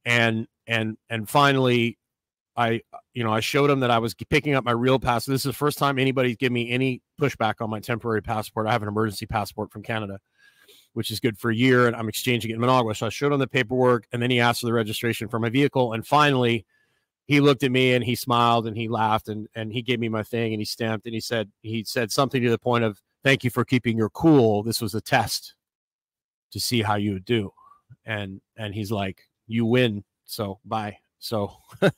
And 0.05 0.47
and 0.65 0.97
and 1.07 1.29
finally 1.29 1.98
i 2.59 2.81
you 3.13 3.23
know 3.23 3.33
i 3.33 3.39
showed 3.39 3.69
him 3.69 3.79
that 3.79 3.91
i 3.91 3.97
was 3.97 4.13
picking 4.13 4.53
up 4.53 4.63
my 4.63 4.71
real 4.71 4.99
passport 4.99 5.33
this 5.33 5.41
is 5.41 5.51
the 5.51 5.53
first 5.53 5.77
time 5.77 5.97
anybody's 5.99 6.37
given 6.37 6.53
me 6.53 6.69
any 6.69 7.01
pushback 7.19 7.55
on 7.59 7.69
my 7.69 7.79
temporary 7.79 8.21
passport 8.21 8.67
i 8.67 8.71
have 8.71 8.81
an 8.81 8.87
emergency 8.87 9.25
passport 9.25 9.71
from 9.71 9.81
canada 9.81 10.19
which 10.93 11.11
is 11.11 11.19
good 11.19 11.37
for 11.37 11.51
a 11.51 11.55
year 11.55 11.87
and 11.87 11.95
i'm 11.95 12.09
exchanging 12.09 12.51
it 12.51 12.55
in 12.55 12.59
managua 12.59 12.93
so 12.93 13.05
i 13.07 13.09
showed 13.09 13.31
him 13.31 13.39
the 13.39 13.47
paperwork 13.47 14.05
and 14.11 14.21
then 14.21 14.29
he 14.29 14.39
asked 14.39 14.61
for 14.61 14.67
the 14.67 14.73
registration 14.73 15.27
for 15.27 15.39
my 15.39 15.49
vehicle 15.49 15.93
and 15.93 16.05
finally 16.05 16.65
he 17.25 17.39
looked 17.39 17.61
at 17.61 17.71
me 17.71 17.93
and 17.93 18.03
he 18.03 18.15
smiled 18.15 18.65
and 18.65 18.75
he 18.75 18.87
laughed 18.87 19.29
and 19.29 19.47
and 19.55 19.71
he 19.71 19.81
gave 19.81 19.99
me 19.99 20.09
my 20.09 20.23
thing 20.23 20.53
and 20.53 20.61
he 20.61 20.65
stamped 20.65 21.05
and 21.05 21.13
he 21.13 21.21
said 21.21 21.49
he 21.61 21.83
said 21.83 22.11
something 22.11 22.41
to 22.41 22.49
the 22.49 22.57
point 22.57 22.83
of 22.83 22.99
thank 23.23 23.43
you 23.43 23.49
for 23.49 23.63
keeping 23.63 23.97
your 23.97 24.09
cool 24.09 24.63
this 24.63 24.81
was 24.81 24.95
a 24.95 25.01
test 25.01 25.55
to 26.51 26.59
see 26.59 26.81
how 26.81 26.95
you 26.95 27.13
would 27.13 27.25
do. 27.25 27.51
And 28.05 28.41
and 28.57 28.73
he's 28.73 28.91
like, 28.91 29.21
you 29.47 29.65
win, 29.65 30.03
so 30.25 30.59
bye. 30.65 30.97
So 31.19 31.53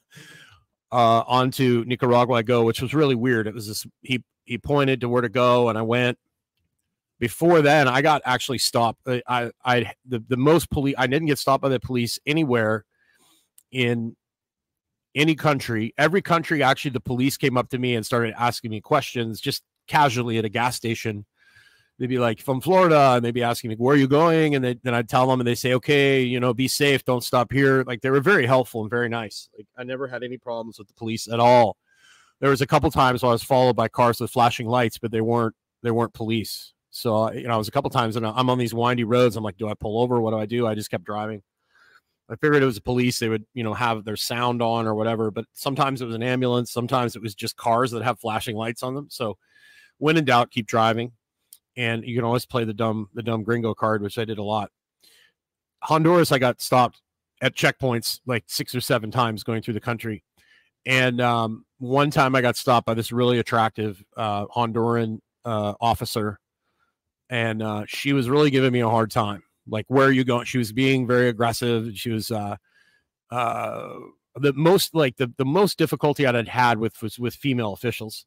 uh 0.92 1.24
on 1.28 1.52
to 1.52 1.86
Nicaragua 1.86 2.36
I 2.36 2.42
go, 2.42 2.64
which 2.64 2.82
was 2.82 2.94
really 2.94 3.16
weird. 3.16 3.48
It 3.48 3.54
was 3.54 3.68
this 3.68 3.86
he 4.02 4.24
he 4.46 4.58
pointed 4.58 5.02
to 5.02 5.10
where 5.10 5.22
to 5.22 5.30
go 5.30 5.70
and 5.70 5.78
I 5.78 5.82
went. 5.82 6.18
Before 7.20 7.62
then, 7.62 7.88
I 7.88 8.02
got 8.02 8.24
actually 8.26 8.58
stopped. 8.58 9.02
Uh, 9.06 9.20
I 9.28 9.52
I 9.64 9.94
the, 10.06 10.24
the 10.28 10.38
most 10.38 10.70
police 10.70 10.96
I 10.98 11.08
didn't 11.08 11.28
get 11.28 11.40
stopped 11.40 11.62
by 11.62 11.70
the 11.70 11.80
police 11.80 12.20
anywhere 12.26 12.86
in 13.72 14.16
any 15.16 15.36
country. 15.36 15.94
Every 15.98 16.22
country 16.22 16.64
actually 16.64 16.92
the 16.92 17.00
police 17.00 17.38
came 17.38 17.58
up 17.58 17.70
to 17.70 17.78
me 17.78 17.96
and 17.96 18.06
started 18.06 18.34
asking 18.38 18.72
me 18.72 18.82
questions 18.82 19.40
just 19.40 19.64
casually 19.88 20.38
at 20.38 20.46
a 20.46 20.50
gas 20.50 20.76
station 20.76 21.26
they'd 22.02 22.08
be 22.08 22.18
like 22.18 22.42
from 22.42 22.60
Florida 22.60 23.14
and 23.16 23.24
they'd 23.24 23.32
be 23.32 23.44
asking 23.44 23.70
me, 23.70 23.76
where 23.76 23.94
are 23.94 23.98
you 23.98 24.08
going? 24.08 24.56
And 24.56 24.66
they, 24.66 24.74
then 24.82 24.96
I'd 24.96 25.08
tell 25.08 25.28
them 25.28 25.40
and 25.40 25.48
they 25.48 25.54
say, 25.54 25.76
okay, 25.76 26.24
you 26.24 26.40
know, 26.40 26.52
be 26.52 26.68
safe. 26.68 27.06
Don't 27.06 27.24
stop 27.24 27.52
here. 27.52 27.84
Like 27.86 28.02
they 28.02 28.10
were 28.10 28.22
very 28.22 28.48
helpful 28.48 28.82
and 28.82 28.90
very 28.90 29.08
nice. 29.08 29.50
Like 29.56 29.68
I 29.78 29.84
never 29.84 30.08
had 30.08 30.24
any 30.24 30.40
problems 30.40 30.80
with 30.80 30.88
the 30.88 30.96
police 30.96 31.28
at 31.28 31.40
all. 31.40 31.78
There 32.40 32.50
was 32.50 32.62
a 32.62 32.66
couple 32.66 32.90
times 32.90 33.24
I 33.24 33.28
was 33.28 33.44
followed 33.44 33.76
by 33.76 33.88
cars 33.88 34.20
with 34.20 34.32
flashing 34.32 34.66
lights, 34.66 34.98
but 34.98 35.12
they 35.12 35.22
weren't, 35.22 35.54
they 35.84 35.92
weren't 35.92 36.16
police. 36.16 36.74
So, 36.90 37.32
you 37.34 37.44
know, 37.44 37.54
I 37.54 37.58
was 37.58 37.68
a 37.68 37.72
couple 37.72 37.92
times 37.92 38.16
and 38.16 38.26
I'm 38.26 38.50
on 38.50 38.58
these 38.58 38.74
windy 38.74 39.04
roads. 39.04 39.36
I'm 39.36 39.44
like, 39.44 39.58
do 39.58 39.70
I 39.70 39.76
pull 39.76 40.02
over? 40.02 40.20
What 40.20 40.32
do 40.32 40.40
I 40.40 40.48
do? 40.48 40.66
I 40.66 40.74
just 40.74 40.90
kept 40.90 41.04
driving. 41.04 41.44
I 42.32 42.36
figured 42.36 42.64
it 42.64 42.66
was 42.66 42.76
the 42.76 42.82
police. 42.82 43.20
They 43.20 43.30
would, 43.30 43.46
you 43.54 43.64
know, 43.64 43.76
have 43.76 44.06
their 44.06 44.16
sound 44.16 44.64
on 44.64 44.88
or 44.88 44.96
whatever. 44.96 45.30
But 45.30 45.46
sometimes 45.54 46.02
it 46.02 46.06
was 46.06 46.16
an 46.16 46.24
ambulance. 46.24 46.72
Sometimes 46.72 47.16
it 47.16 47.22
was 47.22 47.36
just 47.36 47.58
cars 47.58 47.92
that 47.92 48.02
have 48.02 48.20
flashing 48.20 48.56
lights 48.56 48.82
on 48.82 48.96
them. 48.96 49.06
So, 49.12 49.38
when 50.00 50.18
in 50.18 50.26
doubt, 50.26 50.50
keep 50.50 50.66
driving 50.66 51.12
and 51.78 52.04
you 52.04 52.16
can 52.16 52.26
always 52.26 52.46
play 52.46 52.64
the 52.64 52.74
dumb 52.74 53.10
the 53.14 53.24
dumb 53.24 53.44
gringo 53.44 53.74
card, 53.74 54.02
which 54.02 54.18
I 54.18 54.26
did 54.26 54.38
a 54.38 54.44
lot. 54.44 54.72
Honduras, 55.84 56.32
I 56.32 56.40
got 56.40 56.62
stopped 56.62 57.02
at 57.42 57.56
checkpoints 57.56 58.20
like 58.26 58.44
six 58.48 58.76
or 58.76 58.82
seven 58.82 59.12
times 59.12 59.44
going 59.44 59.62
through 59.62 59.74
the 59.74 59.80
country, 59.80 60.24
and 60.86 61.22
um, 61.22 61.66
one 61.80 62.12
time 62.12 62.36
I 62.36 62.42
got 62.42 62.56
stopped 62.56 62.86
by 62.86 62.94
this 62.94 63.12
really 63.12 63.40
attractive 63.40 64.04
uh, 64.16 64.46
Honduran 64.48 65.20
uh, 65.46 65.74
officer, 65.82 66.40
and 67.30 67.64
uh, 67.64 67.86
she 67.88 68.14
was 68.14 68.30
really 68.30 68.52
giving 68.52 68.72
me 68.72 68.82
a 68.82 68.90
hard 68.90 69.12
time. 69.12 69.44
Like, 69.68 69.86
where 69.88 70.08
are 70.08 70.12
you 70.12 70.24
going? 70.24 70.46
She 70.46 70.58
was 70.58 70.72
being 70.72 71.08
very 71.08 71.30
aggressive. 71.30 71.92
She 71.96 72.10
was 72.10 72.32
uh, 72.32 72.58
uh, 73.32 73.90
the 74.36 74.54
most 74.54 74.94
like 74.94 75.18
the 75.18 75.32
the 75.38 75.46
most 75.46 75.78
difficulty 75.78 76.26
I'd 76.26 76.48
had 76.48 76.78
with 76.78 77.02
was 77.02 77.18
with 77.20 77.36
female 77.36 77.74
officials. 77.74 78.26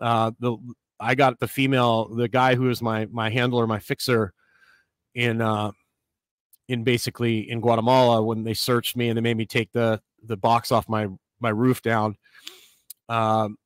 Uh, 0.00 0.32
the 0.40 0.56
I 0.98 1.14
got 1.14 1.38
the 1.38 1.48
female, 1.48 2.08
the 2.14 2.28
guy 2.28 2.54
who 2.54 2.64
was 2.64 2.82
my 2.82 3.06
my 3.06 3.30
handler, 3.30 3.66
my 3.66 3.78
fixer, 3.78 4.32
in 5.14 5.40
uh, 5.40 5.72
in 6.68 6.84
basically 6.84 7.50
in 7.50 7.60
Guatemala 7.60 8.22
when 8.22 8.44
they 8.44 8.54
searched 8.54 8.96
me 8.96 9.08
and 9.08 9.16
they 9.16 9.22
made 9.22 9.36
me 9.36 9.46
take 9.46 9.72
the 9.72 10.00
the 10.22 10.36
box 10.36 10.72
off 10.72 10.88
my 10.88 11.08
my 11.40 11.50
roof 11.50 11.82
down. 11.82 12.16
Um, 13.08 13.56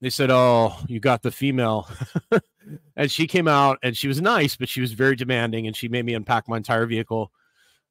they 0.00 0.10
said, 0.10 0.30
"Oh, 0.30 0.76
you 0.86 1.00
got 1.00 1.22
the 1.22 1.30
female," 1.30 1.88
and 2.96 3.10
she 3.10 3.26
came 3.26 3.48
out 3.48 3.78
and 3.82 3.96
she 3.96 4.08
was 4.08 4.20
nice, 4.20 4.56
but 4.56 4.68
she 4.68 4.80
was 4.80 4.92
very 4.92 5.16
demanding, 5.16 5.66
and 5.66 5.76
she 5.76 5.88
made 5.88 6.04
me 6.04 6.14
unpack 6.14 6.48
my 6.48 6.56
entire 6.56 6.86
vehicle. 6.86 7.32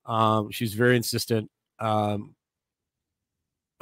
Um, 0.05 0.51
she 0.51 0.63
was 0.63 0.73
very 0.73 0.95
insistent. 0.95 1.49
Um, 1.79 2.35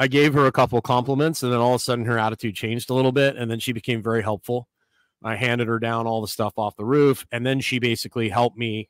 I 0.01 0.08
gave 0.08 0.34
her 0.34 0.48
a 0.48 0.51
couple 0.51 0.81
compliments, 0.81 1.43
and 1.43 1.53
then 1.53 1.60
all 1.60 1.75
of 1.75 1.81
a 1.81 1.84
sudden 1.84 2.05
her 2.05 2.17
attitude 2.17 2.55
changed 2.55 2.89
a 2.89 2.93
little 2.93 3.12
bit, 3.12 3.36
and 3.36 3.51
then 3.51 3.60
she 3.60 3.72
became 3.72 4.01
very 4.01 4.24
helpful. 4.24 4.67
I 5.24 5.36
handed 5.36 5.67
her 5.67 5.77
down 5.77 6.08
all 6.08 6.22
the 6.22 6.27
stuff 6.27 6.53
off 6.58 6.75
the 6.75 6.86
roof, 6.86 7.25
and 7.31 7.46
then 7.46 7.60
she 7.60 7.77
basically 7.77 8.27
helped 8.27 8.58
me 8.58 8.89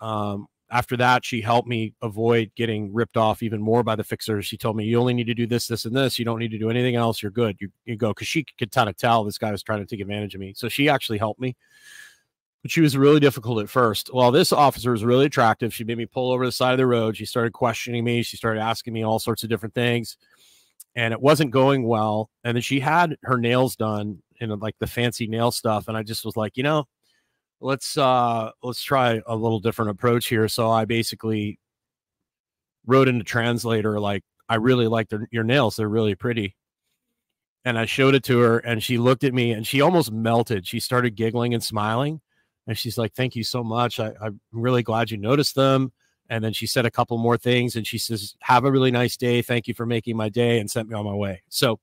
um, 0.00 0.46
after 0.70 0.96
that, 0.96 1.24
she 1.24 1.40
helped 1.40 1.68
me 1.68 1.94
avoid 2.02 2.50
getting 2.56 2.92
ripped 2.92 3.16
off 3.16 3.42
even 3.42 3.62
more 3.62 3.82
by 3.82 3.94
the 3.94 4.02
fixers. 4.02 4.46
She 4.46 4.56
told 4.56 4.76
me, 4.76 4.84
you 4.84 4.98
only 4.98 5.14
need 5.14 5.28
to 5.28 5.34
do 5.34 5.46
this, 5.46 5.68
this, 5.68 5.84
and 5.84 5.94
this. 5.94 6.18
You 6.18 6.24
don't 6.24 6.40
need 6.40 6.50
to 6.50 6.58
do 6.58 6.70
anything 6.70 6.96
else. 6.96 7.22
You're 7.22 7.30
good. 7.30 7.56
You, 7.60 7.70
you 7.84 7.96
go. 7.96 8.12
Cause 8.12 8.26
she 8.26 8.44
could 8.58 8.72
kind 8.72 8.88
of 8.88 8.96
tell 8.96 9.22
this 9.22 9.38
guy 9.38 9.52
was 9.52 9.62
trying 9.62 9.78
to 9.78 9.86
take 9.86 10.00
advantage 10.00 10.34
of 10.34 10.40
me. 10.40 10.54
So 10.56 10.68
she 10.68 10.88
actually 10.88 11.18
helped 11.18 11.40
me. 11.40 11.56
But 12.66 12.72
she 12.72 12.80
was 12.80 12.96
really 12.96 13.20
difficult 13.20 13.62
at 13.62 13.68
first. 13.68 14.12
Well, 14.12 14.32
this 14.32 14.52
officer 14.52 14.90
was 14.90 15.04
really 15.04 15.26
attractive. 15.26 15.72
She 15.72 15.84
made 15.84 15.98
me 15.98 16.06
pull 16.06 16.32
over 16.32 16.44
the 16.44 16.50
side 16.50 16.72
of 16.72 16.78
the 16.78 16.86
road. 16.88 17.16
She 17.16 17.24
started 17.24 17.52
questioning 17.52 18.02
me. 18.02 18.24
She 18.24 18.36
started 18.36 18.60
asking 18.60 18.92
me 18.92 19.04
all 19.04 19.20
sorts 19.20 19.44
of 19.44 19.48
different 19.48 19.72
things. 19.72 20.16
And 20.96 21.14
it 21.14 21.20
wasn't 21.20 21.52
going 21.52 21.86
well. 21.86 22.28
And 22.42 22.56
then 22.56 22.62
she 22.62 22.80
had 22.80 23.18
her 23.22 23.38
nails 23.38 23.76
done 23.76 24.20
in 24.40 24.50
like 24.58 24.74
the 24.80 24.88
fancy 24.88 25.28
nail 25.28 25.52
stuff. 25.52 25.86
And 25.86 25.96
I 25.96 26.02
just 26.02 26.24
was 26.24 26.36
like, 26.36 26.56
you 26.56 26.64
know, 26.64 26.86
let's 27.60 27.96
uh 27.96 28.50
let's 28.64 28.82
try 28.82 29.22
a 29.28 29.36
little 29.36 29.60
different 29.60 29.90
approach 29.90 30.26
here 30.26 30.46
so 30.46 30.70
i 30.70 30.84
basically 30.84 31.58
wrote 32.84 33.08
into 33.08 33.24
translator 33.24 33.98
like 33.98 34.22
i 34.50 34.56
really 34.56 34.86
like 34.86 35.08
your 35.30 35.42
nails 35.42 35.74
they're 35.74 35.88
really 35.88 36.14
pretty 36.14 36.54
and 37.64 37.78
i 37.78 37.86
showed 37.86 38.14
it 38.14 38.22
to 38.22 38.40
her 38.40 38.58
and 38.58 38.82
she 38.82 38.98
looked 38.98 39.24
at 39.24 39.32
me 39.32 39.52
and 39.52 39.66
she 39.66 39.80
almost 39.80 40.12
melted 40.12 40.66
she 40.66 40.78
started 40.78 41.16
giggling 41.16 41.54
and 41.54 41.64
smiling 41.64 42.20
and 42.66 42.76
she's 42.76 42.98
like 42.98 43.14
thank 43.14 43.36
you 43.36 43.44
so 43.44 43.62
much 43.62 44.00
I, 44.00 44.12
i'm 44.20 44.40
really 44.52 44.82
glad 44.82 45.10
you 45.10 45.16
noticed 45.16 45.54
them 45.54 45.92
and 46.28 46.42
then 46.42 46.52
she 46.52 46.66
said 46.66 46.86
a 46.86 46.90
couple 46.90 47.18
more 47.18 47.36
things 47.36 47.76
and 47.76 47.86
she 47.86 47.98
says 47.98 48.34
have 48.40 48.64
a 48.64 48.70
really 48.70 48.90
nice 48.90 49.16
day 49.16 49.42
thank 49.42 49.68
you 49.68 49.74
for 49.74 49.86
making 49.86 50.16
my 50.16 50.28
day 50.28 50.58
and 50.58 50.70
sent 50.70 50.88
me 50.88 50.94
on 50.94 51.04
my 51.04 51.14
way 51.14 51.42
so 51.48 51.78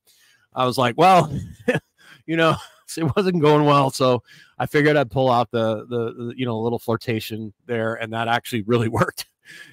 i 0.53 0.65
was 0.65 0.77
like 0.77 0.97
well 0.97 1.31
you 2.25 2.35
know 2.35 2.55
it 2.97 3.15
wasn't 3.15 3.41
going 3.41 3.65
well. 3.65 3.89
So 3.89 4.23
I 4.57 4.65
figured 4.65 4.97
I'd 4.97 5.11
pull 5.11 5.29
out 5.29 5.51
the, 5.51 5.85
the, 5.85 6.13
the 6.13 6.33
you 6.35 6.45
know 6.45 6.55
a 6.55 6.61
little 6.61 6.79
flirtation 6.79 7.53
there, 7.65 7.95
and 7.95 8.13
that 8.13 8.27
actually 8.27 8.61
really 8.63 8.87
worked. 8.89 9.25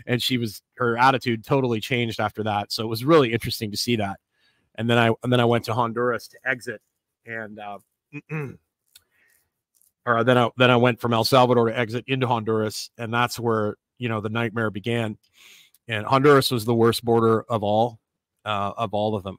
And 0.07 0.23
she 0.23 0.37
was 0.37 0.63
her 0.75 0.97
attitude 0.99 1.45
totally 1.45 1.81
changed 1.81 2.21
after 2.21 2.43
that. 2.45 2.73
So 2.73 2.83
it 2.83 2.89
was 2.89 3.05
really 3.05 3.33
interesting 3.33 3.71
to 3.71 3.77
see 3.77 3.97
that. 3.97 4.19
And 4.75 4.89
then 4.89 4.99
I 4.99 5.13
and 5.23 5.33
then 5.33 5.41
I 5.41 5.45
went 5.45 5.65
to 5.67 5.75
Honduras 5.75 6.29
to 6.29 6.39
exit, 6.45 6.81
and 7.27 7.59
uh, 7.59 7.79
or 10.07 10.25
then 10.25 10.39
I 10.39 10.51
then 10.57 10.71
I 10.71 10.77
went 10.77 11.01
from 11.01 11.13
El 11.13 11.25
Salvador 11.25 11.69
to 11.69 11.79
exit 11.79 12.05
into 12.07 12.27
Honduras, 12.27 12.91
and 12.99 13.13
that's 13.13 13.39
where 13.39 13.77
you 13.99 14.09
know 14.09 14.21
the 14.21 14.29
nightmare 14.29 14.71
began. 14.71 15.19
And 15.89 16.07
Honduras 16.07 16.51
was 16.51 16.65
the 16.65 16.75
worst 16.75 17.05
border 17.05 17.43
of 17.43 17.63
all 17.63 17.99
uh, 18.45 18.73
of 18.77 18.95
all 18.95 19.15
of 19.15 19.23
them. 19.23 19.39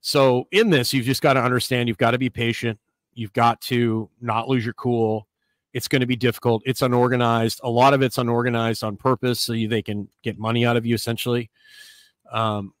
So 0.00 0.46
in 0.50 0.70
this, 0.70 0.92
you've 0.92 1.06
just 1.06 1.22
got 1.22 1.34
to 1.34 1.42
understand 1.42 1.88
you've 1.88 1.98
got 1.98 2.12
to 2.12 2.18
be 2.18 2.30
patient. 2.30 2.78
You've 3.14 3.32
got 3.32 3.60
to 3.62 4.08
not 4.20 4.48
lose 4.48 4.64
your 4.64 4.74
cool. 4.74 5.26
It's 5.72 5.88
going 5.88 6.00
to 6.00 6.06
be 6.06 6.16
difficult. 6.16 6.62
It's 6.64 6.82
unorganized. 6.82 7.60
A 7.62 7.70
lot 7.70 7.94
of 7.94 8.02
it's 8.02 8.18
unorganized 8.18 8.82
on 8.82 8.96
purpose 8.96 9.40
so 9.40 9.52
you, 9.52 9.68
they 9.68 9.82
can 9.82 10.08
get 10.22 10.38
money 10.38 10.64
out 10.64 10.76
of 10.76 10.86
you 10.86 10.94
essentially. 10.94 11.50
Um, 12.32 12.72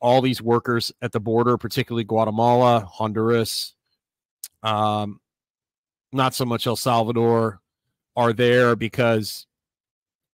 all 0.00 0.20
these 0.20 0.42
workers 0.42 0.92
at 1.00 1.12
the 1.12 1.20
border, 1.20 1.56
particularly 1.56 2.04
Guatemala, 2.04 2.80
Honduras, 2.80 3.74
um, 4.62 5.20
not 6.12 6.34
so 6.34 6.44
much 6.44 6.66
El 6.66 6.76
Salvador, 6.76 7.60
are 8.16 8.32
there 8.32 8.74
because 8.74 9.46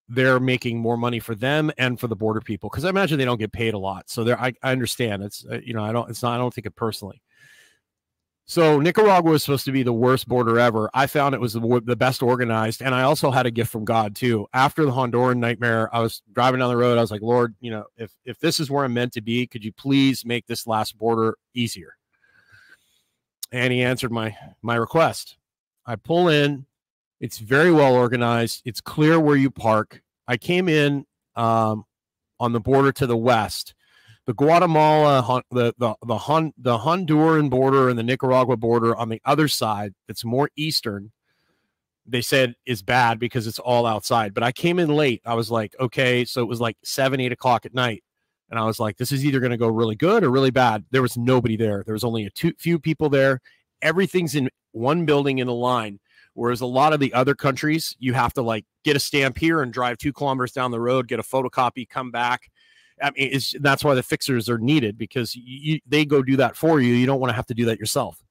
they're 0.09 0.41
making 0.41 0.79
more 0.79 0.97
money 0.97 1.19
for 1.19 1.35
them 1.35 1.71
and 1.79 1.99
for 1.99 2.07
the 2.07 2.17
border 2.17 2.41
people 2.41 2.69
because 2.69 2.85
I 2.85 2.91
imagine 2.91 3.19
they 3.19 3.25
don't 3.25 3.39
get 3.39 3.53
paid 3.53 3.75
a 3.75 3.79
lot. 3.79 4.11
So 4.11 4.25
there, 4.25 4.41
I, 4.41 4.53
I 4.63 4.73
understand. 4.73 5.23
It's 5.23 5.45
uh, 5.51 5.61
you 5.65 5.75
know 5.75 5.83
I 5.83 5.93
don't 5.93 6.09
it's 6.11 6.23
not 6.23 6.35
I 6.35 6.39
don't 6.39 6.53
think 6.53 6.67
it 6.67 6.77
personally. 6.77 7.23
So 8.45 8.81
Nicaragua 8.81 9.31
was 9.31 9.45
supposed 9.45 9.65
to 9.67 9.73
be 9.73 9.83
the 9.83 9.93
worst 9.93 10.29
border 10.29 10.59
ever. 10.59 10.91
I 10.93 11.07
found 11.07 11.35
it 11.35 11.41
was 11.41 11.53
the, 11.53 11.83
the 11.85 11.97
best 11.97 12.23
organized, 12.23 12.83
and 12.83 12.95
I 12.95 13.03
also 13.03 13.31
had 13.31 13.47
a 13.47 13.51
gift 13.51 13.71
from 13.71 13.85
God 13.85 14.17
too. 14.17 14.47
After 14.53 14.85
the 14.85 14.91
Honduran 14.91 15.39
nightmare, 15.39 15.95
I 15.95 16.01
was 16.01 16.23
driving 16.33 16.59
down 16.59 16.69
the 16.69 16.77
road. 16.77 16.99
I 16.99 17.01
was 17.01 17.11
like, 17.11 17.23
Lord, 17.23 17.55
you 17.61 17.71
know, 17.71 17.85
if 17.97 18.13
if 18.25 18.39
this 18.39 18.61
is 18.61 18.71
where 18.71 18.85
I'm 18.85 18.93
meant 18.93 19.13
to 19.15 19.23
be, 19.23 19.47
could 19.47 19.65
you 19.65 19.73
please 19.73 20.25
make 20.25 20.47
this 20.47 20.67
last 20.67 20.99
border 20.99 21.37
easier? 21.55 21.97
And 23.53 23.73
he 23.73 23.83
answered 23.83 24.13
my 24.13 24.37
my 24.61 24.75
request. 24.75 25.39
I 25.87 25.97
pull 25.97 26.29
in 26.29 26.67
it's 27.23 27.39
very 27.39 27.71
well 27.71 27.95
organized. 27.95 28.63
It's 28.65 28.81
clear 28.81 29.19
where 29.21 29.37
you 29.37 29.49
park. 29.49 30.03
I 30.27 30.37
came 30.37 30.69
in 30.69 31.07
um, 31.37 31.85
on 32.41 32.53
the 32.53 32.59
border 32.59 32.91
to 32.91 33.07
the 33.07 33.17
west. 33.17 33.75
The 34.27 34.35
Guatemala, 34.35 35.43
the 35.53 35.73
the 35.79 35.95
the, 36.05 36.19
Hon, 36.19 36.53
the 36.59 36.79
Honduran 36.79 37.49
border 37.49 37.89
and 37.89 37.97
the 37.97 38.03
Nicaragua 38.03 38.57
border 38.57 38.97
on 38.97 39.09
the 39.09 39.23
other 39.25 39.47
side, 39.47 39.95
that's 40.09 40.25
more 40.25 40.51
eastern. 40.57 41.13
They 42.07 42.23
said 42.23 42.57
is 42.67 42.83
bad 42.83 43.21
because 43.21 43.47
it's 43.47 43.61
all 43.61 43.87
outside. 43.87 44.35
But 44.35 44.43
I 44.43 44.51
came 44.51 44.81
in 44.81 44.89
late. 44.89 45.23
I 45.25 45.35
was 45.35 45.49
like, 45.49 45.77
okay, 45.79 46.25
so 46.25 46.43
it 46.43 46.49
was 46.49 46.61
like 46.61 46.77
seven, 46.83 47.21
eight 47.21 47.31
o'clock 47.31 47.65
at 47.65 47.75
night, 47.75 48.03
and 48.51 48.59
I 48.59 48.65
was 48.65 48.81
like, 48.81 48.97
this 48.97 49.13
is 49.13 49.25
either 49.25 49.39
going 49.39 49.53
to 49.53 49.57
go 49.57 49.69
really 49.69 49.97
good 49.97 50.25
or 50.25 50.31
really 50.31 50.51
bad. 50.51 50.85
There 50.91 51.03
was 51.03 51.17
nobody 51.17 51.57
there. 51.57 51.85
There 51.87 51.95
was 51.95 52.05
only 52.05 52.27
a 52.27 52.31
two, 52.31 52.53
few 52.59 52.81
people 52.81 53.09
there. 53.09 53.41
Everything's 53.81 54.35
in 54.35 54.51
one 54.73 55.05
building 55.07 55.39
in 55.39 55.49
a 55.49 55.53
line 55.53 56.01
Whereas 56.35 56.63
a 56.63 56.67
lot 56.67 56.93
of 56.93 57.01
the 57.01 57.13
other 57.13 57.35
countries, 57.35 57.95
you 57.99 58.15
have 58.15 58.33
to 58.35 58.43
like 58.43 58.65
get 58.85 58.97
a 58.97 59.01
stamp 59.01 59.37
here 59.37 59.63
and 59.63 59.73
drive 59.73 59.99
two 59.99 60.13
kilometers 60.13 60.53
down 60.53 60.71
the 60.71 60.81
road, 60.81 61.09
get 61.09 61.21
a 61.21 61.23
photocopy, 61.23 61.89
come 61.89 62.11
back. 62.11 62.51
I 63.03 63.11
mean, 63.11 63.39
that's 63.61 63.85
why 63.85 63.95
the 63.95 64.03
fixers 64.03 64.49
are 64.49 64.59
needed 64.59 64.97
because 64.97 65.35
you, 65.35 65.81
they 65.87 66.05
go 66.05 66.23
do 66.23 66.37
that 66.37 66.57
for 66.57 66.81
you. 66.81 66.95
You 66.95 67.07
don't 67.07 67.21
want 67.21 67.31
to 67.31 67.37
have 67.37 67.47
to 67.47 67.55
do 67.55 67.67
that 67.67 67.79
yourself. 67.79 68.23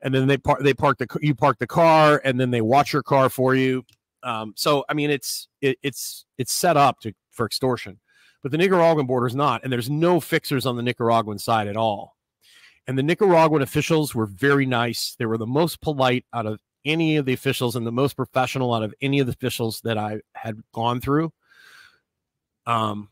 And 0.00 0.14
then 0.14 0.26
they 0.26 0.38
park, 0.38 0.60
they 0.60 0.74
park 0.74 0.98
the, 0.98 1.06
you 1.20 1.34
park 1.34 1.58
the 1.58 1.66
car 1.66 2.20
and 2.24 2.38
then 2.38 2.50
they 2.50 2.60
watch 2.60 2.92
your 2.92 3.02
car 3.02 3.28
for 3.28 3.54
you. 3.54 3.84
Um, 4.22 4.54
so, 4.56 4.84
I 4.88 4.94
mean, 4.94 5.10
it's, 5.10 5.48
it, 5.60 5.78
it's, 5.82 6.24
it's 6.38 6.52
set 6.52 6.76
up 6.76 7.00
to, 7.00 7.12
for 7.30 7.44
extortion, 7.44 7.98
but 8.42 8.52
the 8.52 8.58
Nicaraguan 8.58 9.06
border 9.06 9.26
is 9.26 9.34
not. 9.34 9.62
And 9.64 9.72
there's 9.72 9.90
no 9.90 10.20
fixers 10.20 10.64
on 10.64 10.76
the 10.76 10.82
Nicaraguan 10.82 11.38
side 11.38 11.68
at 11.68 11.76
all. 11.76 12.16
And 12.86 12.98
the 12.98 13.02
Nicaraguan 13.02 13.62
officials 13.62 14.14
were 14.14 14.26
very 14.26 14.66
nice. 14.66 15.16
They 15.18 15.26
were 15.26 15.38
the 15.38 15.46
most 15.46 15.80
polite 15.80 16.26
out 16.32 16.46
of 16.46 16.60
any 16.84 17.16
of 17.16 17.24
the 17.24 17.32
officials 17.32 17.76
and 17.76 17.86
the 17.86 17.92
most 17.92 18.14
professional 18.14 18.74
out 18.74 18.82
of 18.82 18.94
any 19.00 19.20
of 19.20 19.26
the 19.26 19.32
officials 19.32 19.80
that 19.82 19.96
I 19.96 20.20
had 20.34 20.62
gone 20.72 21.00
through. 21.00 21.32
Um, 22.66 23.08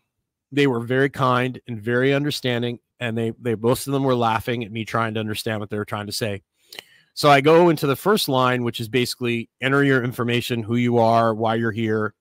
they 0.50 0.66
were 0.66 0.80
very 0.80 1.08
kind 1.08 1.60
and 1.66 1.80
very 1.80 2.12
understanding, 2.12 2.78
and 3.00 3.16
they 3.16 3.32
they 3.40 3.54
most 3.54 3.86
of 3.86 3.92
them 3.94 4.04
were 4.04 4.14
laughing 4.14 4.64
at 4.64 4.72
me 4.72 4.84
trying 4.84 5.14
to 5.14 5.20
understand 5.20 5.60
what 5.60 5.70
they 5.70 5.78
were 5.78 5.86
trying 5.86 6.06
to 6.06 6.12
say. 6.12 6.42
So 7.14 7.30
I 7.30 7.40
go 7.40 7.68
into 7.68 7.86
the 7.86 7.96
first 7.96 8.28
line, 8.28 8.64
which 8.64 8.80
is 8.80 8.88
basically 8.88 9.50
enter 9.60 9.84
your 9.84 10.02
information, 10.02 10.62
who 10.62 10.76
you 10.76 10.98
are, 10.98 11.34
why 11.34 11.56
you're 11.56 11.72
here. 11.72 12.14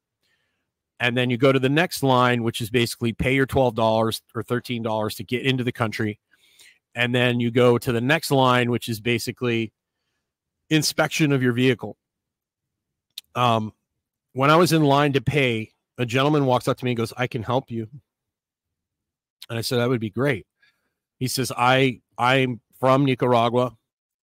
And 1.00 1.17
then 1.17 1.29
you 1.29 1.38
go 1.38 1.51
to 1.51 1.60
the 1.60 1.70
next 1.70 2.03
line, 2.03 2.43
which 2.43 2.62
is 2.62 2.70
basically 2.70 3.13
pay 3.13 3.34
your 3.34 3.48
$12 3.48 4.22
or 4.36 4.43
$13 4.43 5.15
to 5.15 5.24
get 5.24 5.43
into 5.43 5.63
the 5.63 5.72
country. 5.72 6.20
And 6.93 7.15
then 7.15 7.39
you 7.39 7.51
go 7.51 7.77
to 7.77 7.91
the 7.91 8.01
next 8.01 8.31
line, 8.31 8.69
which 8.69 8.89
is 8.89 9.00
basically 9.00 9.71
inspection 10.69 11.31
of 11.31 11.41
your 11.41 11.53
vehicle. 11.53 11.98
Um, 13.36 13.74
when 14.33 14.50
I 14.50 14.57
was 14.57 14.74
in 14.74 14.83
line 14.83 15.13
to 15.13 15.21
pay, 15.21 15.71
a 15.98 16.05
gentleman 16.05 16.45
walks 16.45 16.67
up 16.67 16.77
to 16.77 16.86
me 16.86 16.91
and 16.91 16.98
goes, 16.98 17.13
"I 17.15 17.27
can 17.27 17.43
help 17.43 17.71
you." 17.71 17.88
And 19.50 19.57
I 19.57 19.62
said, 19.62 19.77
"That 19.77 19.89
would 19.89 20.01
be 20.01 20.10
great." 20.10 20.45
He 21.19 21.27
says, 21.27 21.51
"I 21.55 22.01
I'm 22.17 22.62
from 22.79 23.05
Nicaragua, 23.05 23.77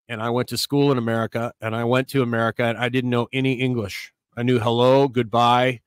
and 0.10 0.22
I 0.22 0.30
went 0.30 0.50
to 0.50 0.58
school 0.58 0.92
in 0.92 0.98
America, 0.98 1.54
and 1.62 1.76
I 1.76 1.84
went 1.84 2.08
to 2.10 2.22
America, 2.22 2.64
and 2.64 2.78
I 2.78 2.90
didn't 2.90 3.12
know 3.12 3.28
any 3.32 3.54
English. 3.54 4.14
I 4.36 4.44
knew 4.44 4.60
hello, 4.60 5.08
goodbye, 5.08 5.82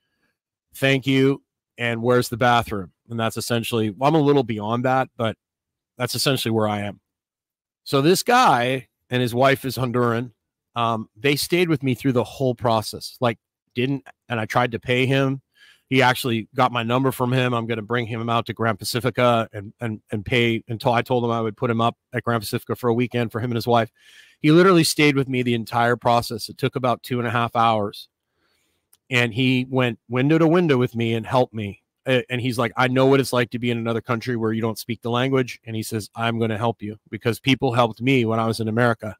thank 0.75 1.07
you, 1.07 1.43
and 1.79 2.03
where's 2.03 2.29
the 2.29 2.37
bathroom." 2.37 2.93
And 3.09 3.19
that's 3.19 3.37
essentially, 3.37 3.91
well, 3.91 4.09
I'm 4.09 4.15
a 4.15 4.21
little 4.21 4.45
beyond 4.45 4.85
that, 4.85 5.09
but 5.17 5.37
that's 6.01 6.17
essentially 6.17 6.51
where 6.51 6.67
I 6.67 6.81
am. 6.81 6.99
So 7.85 8.01
this 8.03 8.25
guy 8.25 8.89
and 9.11 9.23
his 9.23 9.35
wife 9.35 9.65
is 9.65 9.77
Honduran 9.77 10.33
um, 10.77 11.09
they 11.17 11.37
stayed 11.37 11.69
with 11.69 11.83
me 11.83 11.95
through 11.95 12.13
the 12.13 12.25
whole 12.25 12.55
process. 12.55 13.17
Like, 13.21 13.39
didn't, 13.75 14.05
and 14.29 14.41
I 14.41 14.47
tried 14.47 14.73
to 14.73 14.81
pay 14.81 15.07
him. 15.07 15.43
He 15.89 16.03
actually 16.03 16.49
got 16.55 16.71
my 16.71 16.85
number 16.85 17.11
from 17.11 17.33
him. 17.33 17.53
I'm 17.53 17.67
going 17.67 17.77
to 17.77 17.83
bring 17.83 18.07
him 18.07 18.29
out 18.29 18.47
to 18.47 18.53
Grand 18.53 18.79
Pacifica 18.79 19.49
and 19.53 19.73
and 19.81 20.01
and 20.13 20.25
pay 20.25 20.63
until 20.69 20.93
I 20.93 21.03
told 21.03 21.25
him 21.25 21.33
I 21.33 21.41
would 21.41 21.57
put 21.57 21.71
him 21.71 21.81
up 21.81 21.97
at 22.15 22.23
Grand 22.23 22.43
Pacifica 22.43 22.77
for 22.77 22.89
a 22.89 22.95
weekend 22.95 23.33
for 23.33 23.41
him 23.41 23.51
and 23.51 23.57
his 23.57 23.67
wife. 23.67 23.91
He 24.41 24.53
literally 24.53 24.85
stayed 24.85 25.17
with 25.17 25.29
me 25.29 25.43
the 25.43 25.55
entire 25.55 25.97
process. 25.97 26.49
It 26.49 26.59
took 26.59 26.77
about 26.77 27.03
two 27.03 27.19
and 27.19 27.27
a 27.27 27.33
half 27.33 27.57
hours, 27.57 28.09
and 29.11 29.35
he 29.35 29.67
went 29.69 29.99
window 30.09 30.39
to 30.39 30.47
window 30.47 30.77
with 30.77 30.95
me 30.95 31.13
and 31.13 31.27
helped 31.27 31.55
me. 31.55 31.83
And 32.07 32.41
he's 32.41 32.59
like, 32.59 32.73
I 32.77 32.89
know 32.89 33.07
what 33.07 33.21
it's 33.21 33.33
like 33.33 33.51
to 33.51 33.59
be 33.59 33.71
in 33.71 33.79
another 33.79 34.01
country 34.01 34.37
where 34.37 34.53
you 34.53 34.63
don't 34.63 34.79
speak 34.79 35.03
the 35.03 35.11
language. 35.11 35.61
And 35.65 35.77
he 35.77 35.83
says, 35.83 36.09
I'm 36.15 36.39
going 36.39 36.51
to 36.51 36.59
help 36.59 36.83
you 36.83 36.99
because 37.11 37.39
people 37.39 37.73
helped 37.73 38.01
me 38.01 38.25
when 38.25 38.41
I 38.41 38.47
was 38.47 38.61
in 38.61 38.69
America. 38.69 39.17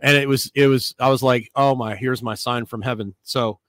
And 0.00 0.16
it 0.16 0.28
was, 0.28 0.50
it 0.54 0.66
was, 0.66 0.94
I 0.98 1.08
was 1.08 1.22
like, 1.22 1.50
oh 1.54 1.74
my, 1.74 1.94
here's 1.94 2.22
my 2.22 2.34
sign 2.34 2.66
from 2.66 2.82
heaven. 2.82 3.14
So 3.22 3.60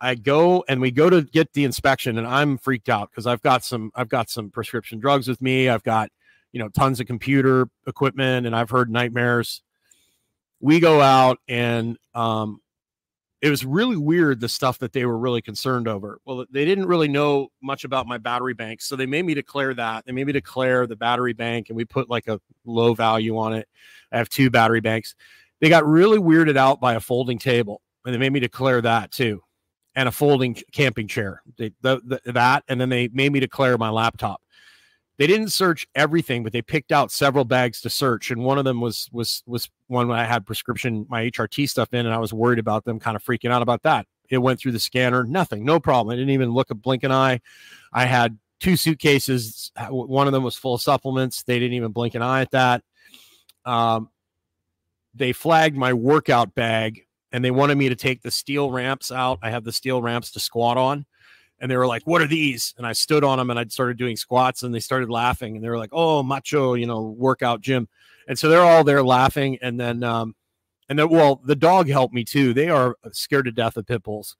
I 0.00 0.14
go 0.14 0.64
and 0.68 0.80
we 0.80 0.90
go 0.90 1.10
to 1.10 1.22
get 1.22 1.52
the 1.52 1.64
inspection 1.64 2.18
and 2.18 2.26
I'm 2.26 2.56
freaked 2.56 2.88
out 2.88 3.10
because 3.10 3.26
I've 3.26 3.42
got 3.42 3.64
some, 3.64 3.90
I've 3.94 4.08
got 4.08 4.30
some 4.30 4.50
prescription 4.50 4.98
drugs 4.98 5.28
with 5.28 5.42
me. 5.42 5.68
I've 5.68 5.82
got, 5.82 6.10
you 6.52 6.60
know, 6.60 6.68
tons 6.68 7.00
of 7.00 7.06
computer 7.06 7.68
equipment 7.86 8.46
and 8.46 8.54
I've 8.54 8.70
heard 8.70 8.90
nightmares. 8.90 9.62
We 10.60 10.80
go 10.80 11.00
out 11.00 11.38
and, 11.48 11.98
um, 12.14 12.60
it 13.44 13.50
was 13.50 13.62
really 13.62 13.98
weird 13.98 14.40
the 14.40 14.48
stuff 14.48 14.78
that 14.78 14.94
they 14.94 15.04
were 15.04 15.18
really 15.18 15.42
concerned 15.42 15.86
over. 15.86 16.18
Well, 16.24 16.46
they 16.50 16.64
didn't 16.64 16.86
really 16.86 17.08
know 17.08 17.48
much 17.62 17.84
about 17.84 18.06
my 18.06 18.16
battery 18.16 18.54
bank, 18.54 18.80
so 18.80 18.96
they 18.96 19.04
made 19.04 19.26
me 19.26 19.34
declare 19.34 19.74
that. 19.74 20.06
They 20.06 20.12
made 20.12 20.26
me 20.26 20.32
declare 20.32 20.86
the 20.86 20.96
battery 20.96 21.34
bank, 21.34 21.68
and 21.68 21.76
we 21.76 21.84
put 21.84 22.08
like 22.08 22.26
a 22.26 22.40
low 22.64 22.94
value 22.94 23.36
on 23.36 23.52
it. 23.52 23.68
I 24.10 24.16
have 24.16 24.30
two 24.30 24.48
battery 24.48 24.80
banks. 24.80 25.14
They 25.60 25.68
got 25.68 25.84
really 25.86 26.18
weirded 26.18 26.56
out 26.56 26.80
by 26.80 26.94
a 26.94 27.00
folding 27.00 27.38
table, 27.38 27.82
and 28.06 28.14
they 28.14 28.18
made 28.18 28.32
me 28.32 28.40
declare 28.40 28.80
that 28.80 29.10
too, 29.10 29.42
and 29.94 30.08
a 30.08 30.12
folding 30.12 30.56
camping 30.72 31.06
chair. 31.06 31.42
They, 31.58 31.72
the, 31.82 32.00
the, 32.02 32.32
that, 32.32 32.64
and 32.68 32.80
then 32.80 32.88
they 32.88 33.08
made 33.08 33.30
me 33.30 33.40
declare 33.40 33.76
my 33.76 33.90
laptop 33.90 34.40
they 35.16 35.26
didn't 35.26 35.50
search 35.50 35.86
everything, 35.94 36.42
but 36.42 36.52
they 36.52 36.62
picked 36.62 36.90
out 36.90 37.12
several 37.12 37.44
bags 37.44 37.80
to 37.82 37.90
search, 37.90 38.30
and 38.30 38.42
one 38.42 38.58
of 38.58 38.64
them 38.64 38.80
was 38.80 39.08
was 39.12 39.42
was 39.46 39.68
one 39.86 40.10
I 40.10 40.24
had 40.24 40.46
prescription 40.46 41.06
my 41.08 41.30
HRT 41.30 41.68
stuff 41.68 41.92
in, 41.92 42.04
and 42.04 42.14
I 42.14 42.18
was 42.18 42.32
worried 42.32 42.58
about 42.58 42.84
them 42.84 42.98
kind 42.98 43.16
of 43.16 43.22
freaking 43.22 43.50
out 43.50 43.62
about 43.62 43.82
that. 43.82 44.06
It 44.28 44.38
went 44.38 44.58
through 44.58 44.72
the 44.72 44.80
scanner, 44.80 45.24
nothing, 45.24 45.64
no 45.64 45.78
problem. 45.78 46.12
I 46.12 46.16
didn't 46.16 46.30
even 46.30 46.50
look 46.50 46.70
a 46.70 46.74
blink 46.74 47.04
an 47.04 47.12
eye. 47.12 47.40
I 47.92 48.06
had 48.06 48.38
two 48.58 48.76
suitcases. 48.76 49.70
One 49.88 50.26
of 50.26 50.32
them 50.32 50.42
was 50.42 50.56
full 50.56 50.74
of 50.74 50.82
supplements. 50.82 51.42
They 51.44 51.58
didn't 51.58 51.74
even 51.74 51.92
blink 51.92 52.14
an 52.14 52.22
eye 52.22 52.40
at 52.40 52.50
that. 52.50 52.82
Um, 53.64 54.08
they 55.14 55.32
flagged 55.32 55.76
my 55.76 55.92
workout 55.92 56.54
bag, 56.56 57.06
and 57.30 57.44
they 57.44 57.52
wanted 57.52 57.76
me 57.76 57.88
to 57.88 57.96
take 57.96 58.22
the 58.22 58.30
steel 58.32 58.70
ramps 58.70 59.12
out. 59.12 59.38
I 59.42 59.50
have 59.50 59.62
the 59.62 59.72
steel 59.72 60.02
ramps 60.02 60.32
to 60.32 60.40
squat 60.40 60.76
on 60.76 61.06
and 61.60 61.70
they 61.70 61.76
were 61.76 61.86
like, 61.86 62.02
"What 62.06 62.22
are 62.22 62.26
these?" 62.26 62.74
And 62.78 62.86
I 62.86 62.92
stood 62.92 63.24
on 63.24 63.38
them 63.38 63.50
and 63.50 63.58
I 63.58 63.64
started 63.66 63.96
doing 63.96 64.16
squats, 64.16 64.62
and 64.62 64.74
they 64.74 64.80
started 64.80 65.10
laughing, 65.10 65.56
and 65.56 65.64
they 65.64 65.68
were 65.70 65.78
like, 65.78 65.90
"Oh, 65.92 66.22
macho, 66.22 66.74
you 66.74 66.86
know, 66.86 67.02
workout 67.02 67.60
gym," 67.60 67.88
and 68.28 68.38
so 68.38 68.48
they're 68.48 68.60
all 68.62 68.84
there 68.84 69.02
laughing, 69.02 69.58
and 69.62 69.78
then, 69.80 70.02
um, 70.04 70.34
and 70.88 70.98
then, 70.98 71.08
well, 71.10 71.40
the 71.44 71.56
dog 71.56 71.88
helped 71.88 72.14
me 72.14 72.24
too. 72.24 72.54
They 72.54 72.68
are 72.70 72.96
scared 73.12 73.46
to 73.46 73.52
death 73.52 73.76
of 73.76 73.86
pit 73.86 74.02
bulls, 74.02 74.36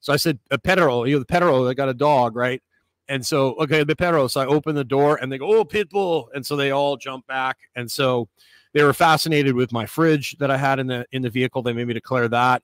so 0.00 0.12
I 0.12 0.16
said, 0.16 0.38
"A 0.50 0.58
petero, 0.58 1.04
you 1.08 1.14
know, 1.16 1.20
the 1.20 1.26
petero, 1.26 1.64
they 1.66 1.74
got 1.74 1.88
a 1.88 1.94
dog, 1.94 2.36
right?" 2.36 2.62
And 3.08 3.26
so, 3.26 3.54
okay, 3.56 3.84
the 3.84 3.96
petero. 3.96 4.28
So 4.28 4.40
I 4.40 4.46
open 4.46 4.74
the 4.74 4.84
door, 4.84 5.18
and 5.20 5.30
they 5.32 5.38
go, 5.38 5.54
"Oh, 5.58 5.64
pit 5.64 5.90
bull," 5.90 6.30
and 6.34 6.46
so 6.46 6.56
they 6.56 6.70
all 6.70 6.96
jump 6.96 7.26
back, 7.26 7.58
and 7.76 7.90
so 7.90 8.28
they 8.74 8.82
were 8.84 8.94
fascinated 8.94 9.54
with 9.54 9.72
my 9.72 9.86
fridge 9.86 10.36
that 10.38 10.50
I 10.50 10.56
had 10.56 10.78
in 10.78 10.86
the 10.86 11.06
in 11.12 11.22
the 11.22 11.30
vehicle. 11.30 11.62
They 11.62 11.72
made 11.74 11.86
me 11.88 11.94
declare 11.94 12.28
that. 12.28 12.62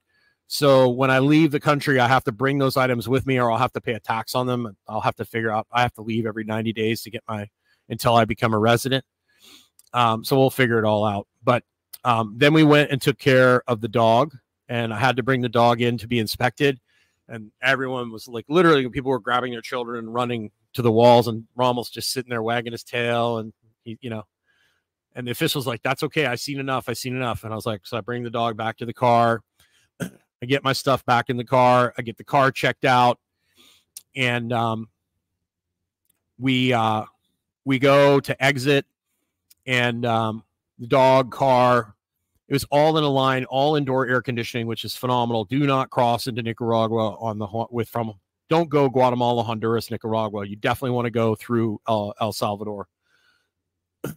So 0.50 0.88
when 0.88 1.10
I 1.10 1.18
leave 1.18 1.50
the 1.50 1.60
country, 1.60 2.00
I 2.00 2.08
have 2.08 2.24
to 2.24 2.32
bring 2.32 2.56
those 2.56 2.78
items 2.78 3.06
with 3.06 3.26
me, 3.26 3.38
or 3.38 3.52
I'll 3.52 3.58
have 3.58 3.72
to 3.74 3.82
pay 3.82 3.92
a 3.92 4.00
tax 4.00 4.34
on 4.34 4.46
them. 4.46 4.76
I'll 4.88 5.02
have 5.02 5.14
to 5.16 5.26
figure 5.26 5.50
out. 5.50 5.66
I 5.70 5.82
have 5.82 5.92
to 5.94 6.02
leave 6.02 6.24
every 6.24 6.44
90 6.44 6.72
days 6.72 7.02
to 7.02 7.10
get 7.10 7.22
my 7.28 7.48
until 7.90 8.14
I 8.14 8.24
become 8.24 8.54
a 8.54 8.58
resident. 8.58 9.04
Um, 9.92 10.24
so 10.24 10.38
we'll 10.38 10.50
figure 10.50 10.78
it 10.78 10.86
all 10.86 11.04
out. 11.04 11.28
But 11.44 11.64
um, 12.02 12.34
then 12.36 12.54
we 12.54 12.64
went 12.64 12.90
and 12.90 13.00
took 13.00 13.18
care 13.18 13.62
of 13.68 13.82
the 13.82 13.88
dog, 13.88 14.34
and 14.70 14.92
I 14.92 14.98
had 14.98 15.16
to 15.16 15.22
bring 15.22 15.42
the 15.42 15.50
dog 15.50 15.82
in 15.82 15.98
to 15.98 16.08
be 16.08 16.18
inspected. 16.18 16.80
And 17.28 17.52
everyone 17.60 18.10
was 18.10 18.26
like, 18.26 18.46
literally, 18.48 18.88
people 18.88 19.10
were 19.10 19.20
grabbing 19.20 19.52
their 19.52 19.60
children 19.60 19.98
and 19.98 20.14
running 20.14 20.50
to 20.72 20.80
the 20.80 20.92
walls, 20.92 21.28
and 21.28 21.44
Rommel's 21.56 21.90
just 21.90 22.10
sitting 22.10 22.30
there 22.30 22.42
wagging 22.42 22.72
his 22.72 22.84
tail, 22.84 23.36
and 23.36 23.52
he, 23.84 23.98
you 24.00 24.08
know. 24.08 24.22
And 25.14 25.26
the 25.26 25.32
official's 25.32 25.66
like, 25.66 25.82
"That's 25.82 26.02
okay. 26.04 26.24
I've 26.24 26.40
seen 26.40 26.58
enough. 26.58 26.88
I've 26.88 26.96
seen 26.96 27.16
enough." 27.16 27.44
And 27.44 27.52
I 27.52 27.56
was 27.56 27.66
like, 27.66 27.80
"So 27.84 27.98
I 27.98 28.00
bring 28.00 28.22
the 28.22 28.30
dog 28.30 28.56
back 28.56 28.78
to 28.78 28.86
the 28.86 28.94
car." 28.94 29.42
I 30.42 30.46
get 30.46 30.62
my 30.62 30.72
stuff 30.72 31.04
back 31.04 31.30
in 31.30 31.36
the 31.36 31.44
car. 31.44 31.92
I 31.98 32.02
get 32.02 32.16
the 32.16 32.24
car 32.24 32.52
checked 32.52 32.84
out, 32.84 33.18
and 34.14 34.52
um, 34.52 34.88
we 36.38 36.72
uh, 36.72 37.04
we 37.64 37.78
go 37.78 38.20
to 38.20 38.44
exit, 38.44 38.86
and 39.66 40.06
um, 40.06 40.44
the 40.78 40.86
dog 40.86 41.32
car. 41.32 41.94
It 42.46 42.54
was 42.54 42.64
all 42.70 42.96
in 42.96 43.04
a 43.04 43.08
line, 43.08 43.44
all 43.44 43.76
indoor 43.76 44.06
air 44.06 44.22
conditioning, 44.22 44.66
which 44.66 44.82
is 44.84 44.96
phenomenal. 44.96 45.44
Do 45.44 45.66
not 45.66 45.90
cross 45.90 46.28
into 46.28 46.42
Nicaragua 46.42 47.16
on 47.16 47.38
the 47.38 47.46
with 47.70 47.88
from. 47.88 48.14
Don't 48.48 48.70
go 48.70 48.88
Guatemala, 48.88 49.42
Honduras, 49.42 49.90
Nicaragua. 49.90 50.46
You 50.46 50.56
definitely 50.56 50.94
want 50.94 51.04
to 51.04 51.10
go 51.10 51.34
through 51.34 51.82
El, 51.86 52.14
El 52.18 52.32
Salvador. 52.32 52.88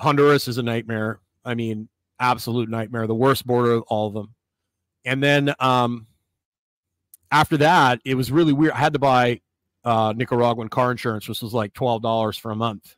Honduras 0.00 0.48
is 0.48 0.58
a 0.58 0.64
nightmare. 0.64 1.20
I 1.44 1.54
mean, 1.54 1.88
absolute 2.18 2.68
nightmare. 2.68 3.06
The 3.06 3.14
worst 3.14 3.46
border 3.46 3.74
of 3.74 3.82
all 3.82 4.08
of 4.08 4.14
them 4.14 4.34
and 5.04 5.22
then 5.22 5.54
um, 5.58 6.06
after 7.30 7.56
that, 7.58 8.00
it 8.04 8.14
was 8.14 8.30
really 8.30 8.52
weird. 8.52 8.72
I 8.72 8.78
had 8.78 8.92
to 8.92 8.98
buy 8.98 9.40
uh, 9.84 10.12
Nicaraguan 10.16 10.68
car 10.68 10.90
insurance, 10.90 11.28
which 11.28 11.42
was 11.42 11.54
like 11.54 11.72
twelve 11.74 12.02
dollars 12.02 12.36
for 12.36 12.50
a 12.50 12.56
month, 12.56 12.94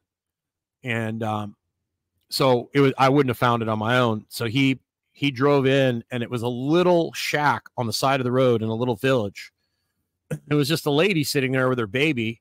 and 0.83 1.23
um, 1.23 1.57
so 2.31 2.71
it 2.75 2.81
was. 2.81 2.93
I 2.99 3.09
wouldn't 3.09 3.31
have 3.31 3.39
found 3.39 3.63
it 3.63 3.69
on 3.69 3.79
my 3.79 3.99
own. 3.99 4.27
So 4.29 4.47
he 4.47 4.81
he 5.13 5.31
drove 5.31 5.67
in, 5.67 6.05
and 6.11 6.23
it 6.23 6.31
was 6.31 6.43
a 6.43 6.49
little 6.49 7.13
shack 7.13 7.63
on 7.77 7.87
the 7.87 7.93
side 7.93 8.21
of 8.21 8.25
the 8.25 8.33
road 8.33 8.63
in 8.63 8.69
a 8.69 8.75
little 8.75 8.97
village. 8.97 9.53
It 10.31 10.55
was 10.55 10.69
just 10.69 10.87
a 10.87 10.91
lady 10.91 11.23
sitting 11.23 11.53
there 11.53 11.69
with 11.69 11.79
her 11.79 11.87
baby, 11.87 12.41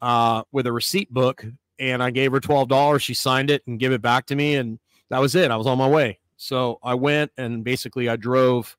uh, 0.00 0.42
with 0.52 0.66
a 0.66 0.72
receipt 0.72 1.12
book, 1.12 1.44
and 1.78 2.02
I 2.02 2.10
gave 2.10 2.32
her 2.32 2.40
twelve 2.40 2.68
dollars. 2.68 3.02
She 3.02 3.14
signed 3.14 3.50
it 3.50 3.62
and 3.66 3.78
gave 3.78 3.92
it 3.92 4.02
back 4.02 4.26
to 4.26 4.36
me, 4.36 4.56
and 4.56 4.78
that 5.10 5.20
was 5.20 5.34
it. 5.34 5.50
I 5.50 5.56
was 5.56 5.66
on 5.66 5.78
my 5.78 5.88
way. 5.88 6.18
So 6.36 6.78
I 6.82 6.94
went 6.94 7.32
and 7.36 7.62
basically 7.62 8.08
I 8.08 8.16
drove 8.16 8.76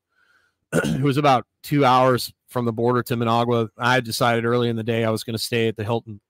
it 0.84 1.02
was 1.02 1.16
about 1.16 1.46
two 1.62 1.84
hours 1.84 2.32
from 2.48 2.64
the 2.64 2.72
border 2.72 3.02
to 3.02 3.16
Managua. 3.16 3.68
I 3.78 3.94
had 3.94 4.04
decided 4.04 4.44
early 4.44 4.68
in 4.68 4.76
the 4.76 4.82
day 4.82 5.04
I 5.04 5.10
was 5.10 5.24
going 5.24 5.36
to 5.36 5.42
stay 5.42 5.68
at 5.68 5.76
the 5.76 5.84
Hilton 5.84 6.20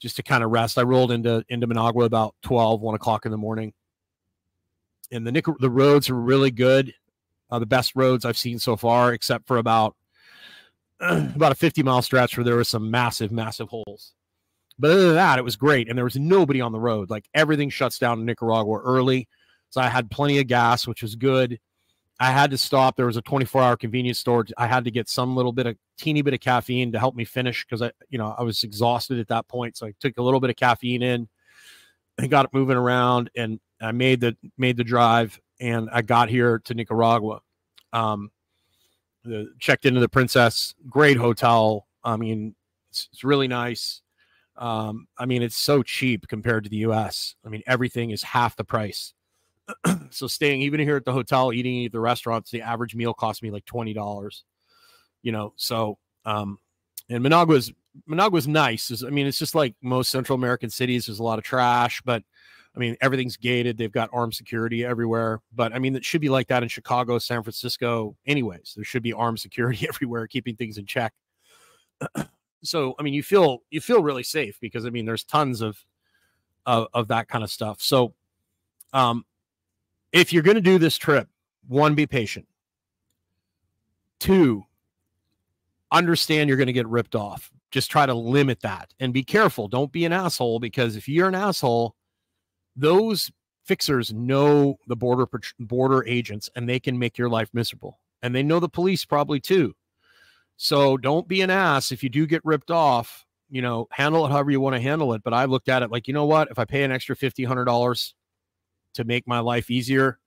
just 0.00 0.16
to 0.16 0.22
kind 0.22 0.42
of 0.42 0.50
rest. 0.50 0.78
I 0.78 0.82
rolled 0.82 1.12
into 1.12 1.44
into 1.48 1.66
Managua 1.66 2.04
about 2.04 2.34
12, 2.42 2.80
1 2.80 2.94
o'clock 2.94 3.26
in 3.26 3.32
the 3.32 3.38
morning. 3.38 3.72
And 5.12 5.26
the 5.26 5.56
the 5.60 5.70
roads 5.70 6.10
are 6.10 6.14
really 6.14 6.50
good. 6.50 6.94
Uh, 7.50 7.58
the 7.58 7.66
best 7.66 7.92
roads 7.96 8.24
I've 8.24 8.38
seen 8.38 8.58
so 8.58 8.76
far, 8.76 9.12
except 9.12 9.46
for 9.46 9.56
about 9.56 9.96
about 11.00 11.52
a 11.52 11.56
50 11.56 11.82
mile 11.82 12.02
stretch 12.02 12.36
where 12.36 12.44
there 12.44 12.56
were 12.56 12.64
some 12.64 12.90
massive, 12.90 13.32
massive 13.32 13.68
holes. 13.68 14.12
But 14.78 14.92
other 14.92 15.06
than 15.06 15.14
that, 15.14 15.38
it 15.38 15.44
was 15.44 15.56
great. 15.56 15.88
And 15.88 15.96
there 15.96 16.04
was 16.04 16.16
nobody 16.16 16.60
on 16.60 16.72
the 16.72 16.80
road. 16.80 17.10
Like 17.10 17.28
everything 17.34 17.70
shuts 17.70 17.98
down 17.98 18.20
in 18.20 18.26
Nicaragua 18.26 18.78
early. 18.78 19.28
So 19.70 19.80
I 19.80 19.88
had 19.88 20.10
plenty 20.10 20.38
of 20.38 20.46
gas, 20.46 20.86
which 20.86 21.02
was 21.02 21.16
good. 21.16 21.58
I 22.22 22.30
had 22.30 22.50
to 22.50 22.58
stop. 22.58 22.96
There 22.96 23.06
was 23.06 23.16
a 23.16 23.22
24 23.22 23.62
hour 23.62 23.76
convenience 23.78 24.18
store. 24.18 24.44
I 24.58 24.66
had 24.66 24.84
to 24.84 24.90
get 24.90 25.08
some 25.08 25.34
little 25.34 25.52
bit 25.52 25.66
of 25.66 25.76
teeny 25.96 26.20
bit 26.20 26.34
of 26.34 26.40
caffeine 26.40 26.92
to 26.92 26.98
help 26.98 27.14
me 27.14 27.24
finish 27.24 27.64
because 27.64 27.80
I, 27.80 27.92
you 28.10 28.18
know, 28.18 28.34
I 28.38 28.42
was 28.42 28.62
exhausted 28.62 29.18
at 29.18 29.28
that 29.28 29.48
point. 29.48 29.78
So 29.78 29.86
I 29.86 29.94
took 30.00 30.18
a 30.18 30.22
little 30.22 30.38
bit 30.38 30.50
of 30.50 30.56
caffeine 30.56 31.02
in 31.02 31.28
and 32.18 32.30
got 32.30 32.44
it 32.44 32.52
moving 32.52 32.76
around 32.76 33.30
and 33.34 33.58
I 33.80 33.92
made 33.92 34.20
the 34.20 34.36
made 34.58 34.76
the 34.76 34.84
drive 34.84 35.40
and 35.60 35.88
I 35.90 36.02
got 36.02 36.28
here 36.28 36.58
to 36.66 36.74
Nicaragua. 36.74 37.40
Um, 37.94 38.30
the, 39.24 39.52
checked 39.58 39.86
into 39.86 40.00
the 40.00 40.08
Princess, 40.08 40.74
great 40.88 41.16
hotel. 41.16 41.86
I 42.04 42.16
mean, 42.16 42.54
it's, 42.90 43.08
it's 43.12 43.24
really 43.24 43.48
nice. 43.48 44.02
Um, 44.56 45.08
I 45.16 45.24
mean, 45.24 45.42
it's 45.42 45.56
so 45.56 45.82
cheap 45.82 46.28
compared 46.28 46.64
to 46.64 46.70
the 46.70 46.78
US. 46.78 47.34
I 47.46 47.48
mean, 47.48 47.62
everything 47.66 48.10
is 48.10 48.22
half 48.22 48.56
the 48.56 48.64
price. 48.64 49.14
so 50.10 50.26
staying 50.26 50.62
even 50.62 50.80
here 50.80 50.96
at 50.96 51.04
the 51.04 51.12
hotel, 51.12 51.52
eating 51.52 51.84
at 51.86 51.92
the 51.92 52.00
restaurants, 52.00 52.50
the 52.50 52.62
average 52.62 52.94
meal 52.94 53.14
cost 53.14 53.42
me 53.42 53.50
like 53.50 53.64
twenty 53.64 53.92
dollars. 53.92 54.44
You 55.22 55.32
know, 55.32 55.52
so 55.56 55.98
um, 56.24 56.58
and 57.08 57.22
Managua's 57.24 57.72
Managua's 58.08 58.48
nice. 58.48 59.02
I 59.04 59.10
mean, 59.10 59.26
it's 59.26 59.38
just 59.38 59.54
like 59.54 59.74
most 59.82 60.10
Central 60.10 60.36
American 60.36 60.70
cities. 60.70 61.06
There's 61.06 61.18
a 61.18 61.24
lot 61.24 61.38
of 61.38 61.44
trash, 61.44 62.00
but 62.04 62.22
I 62.74 62.78
mean, 62.78 62.96
everything's 63.00 63.36
gated. 63.36 63.76
They've 63.76 63.90
got 63.90 64.10
armed 64.12 64.34
security 64.34 64.84
everywhere. 64.84 65.40
But 65.52 65.74
I 65.74 65.78
mean, 65.78 65.96
it 65.96 66.04
should 66.04 66.20
be 66.20 66.28
like 66.28 66.48
that 66.48 66.62
in 66.62 66.68
Chicago, 66.68 67.18
San 67.18 67.42
Francisco. 67.42 68.16
Anyways, 68.26 68.74
there 68.76 68.84
should 68.84 69.02
be 69.02 69.12
armed 69.12 69.40
security 69.40 69.86
everywhere, 69.88 70.26
keeping 70.26 70.56
things 70.56 70.78
in 70.78 70.86
check. 70.86 71.12
so 72.62 72.94
I 72.98 73.02
mean, 73.02 73.14
you 73.14 73.22
feel 73.22 73.62
you 73.70 73.80
feel 73.80 74.02
really 74.02 74.22
safe 74.22 74.58
because 74.60 74.86
I 74.86 74.90
mean, 74.90 75.04
there's 75.04 75.24
tons 75.24 75.60
of 75.60 75.84
of, 76.66 76.88
of 76.94 77.08
that 77.08 77.28
kind 77.28 77.42
of 77.42 77.50
stuff. 77.50 77.80
So 77.80 78.14
um, 78.92 79.24
if 80.12 80.32
you're 80.32 80.42
going 80.42 80.56
to 80.56 80.60
do 80.60 80.78
this 80.78 80.96
trip, 80.96 81.28
one, 81.68 81.94
be 81.94 82.06
patient. 82.06 82.46
Two, 84.18 84.64
understand 85.92 86.48
you're 86.48 86.56
going 86.56 86.66
to 86.66 86.72
get 86.72 86.88
ripped 86.88 87.14
off. 87.14 87.50
Just 87.70 87.90
try 87.90 88.04
to 88.04 88.14
limit 88.14 88.60
that 88.62 88.92
and 88.98 89.12
be 89.12 89.22
careful. 89.22 89.68
Don't 89.68 89.92
be 89.92 90.04
an 90.04 90.12
asshole 90.12 90.58
because 90.58 90.96
if 90.96 91.08
you're 91.08 91.28
an 91.28 91.34
asshole, 91.34 91.94
those 92.74 93.30
fixers 93.64 94.12
know 94.12 94.76
the 94.88 94.96
border 94.96 95.28
border 95.60 96.04
agents 96.06 96.50
and 96.56 96.68
they 96.68 96.80
can 96.80 96.98
make 96.98 97.16
your 97.16 97.28
life 97.28 97.48
miserable. 97.52 98.00
And 98.22 98.34
they 98.34 98.42
know 98.42 98.58
the 98.58 98.68
police 98.68 99.04
probably 99.04 99.38
too. 99.40 99.74
So 100.56 100.96
don't 100.96 101.28
be 101.28 101.40
an 101.40 101.50
ass 101.50 101.92
if 101.92 102.02
you 102.02 102.08
do 102.10 102.26
get 102.26 102.44
ripped 102.44 102.70
off. 102.70 103.24
You 103.48 103.62
know, 103.62 103.88
handle 103.90 104.26
it 104.26 104.30
however 104.30 104.50
you 104.50 104.60
want 104.60 104.76
to 104.76 104.80
handle 104.80 105.12
it. 105.14 105.22
But 105.24 105.34
I 105.34 105.44
looked 105.44 105.68
at 105.68 105.82
it 105.82 105.90
like, 105.90 106.06
you 106.06 106.14
know 106.14 106.26
what? 106.26 106.50
If 106.50 106.58
I 106.58 106.64
pay 106.64 106.82
an 106.82 106.92
extra 106.92 107.16
fifty, 107.16 107.44
hundred 107.44 107.64
dollars 107.64 108.14
to 108.94 109.04
make 109.04 109.26
my 109.26 109.40
life 109.40 109.70
easier, 109.70 110.18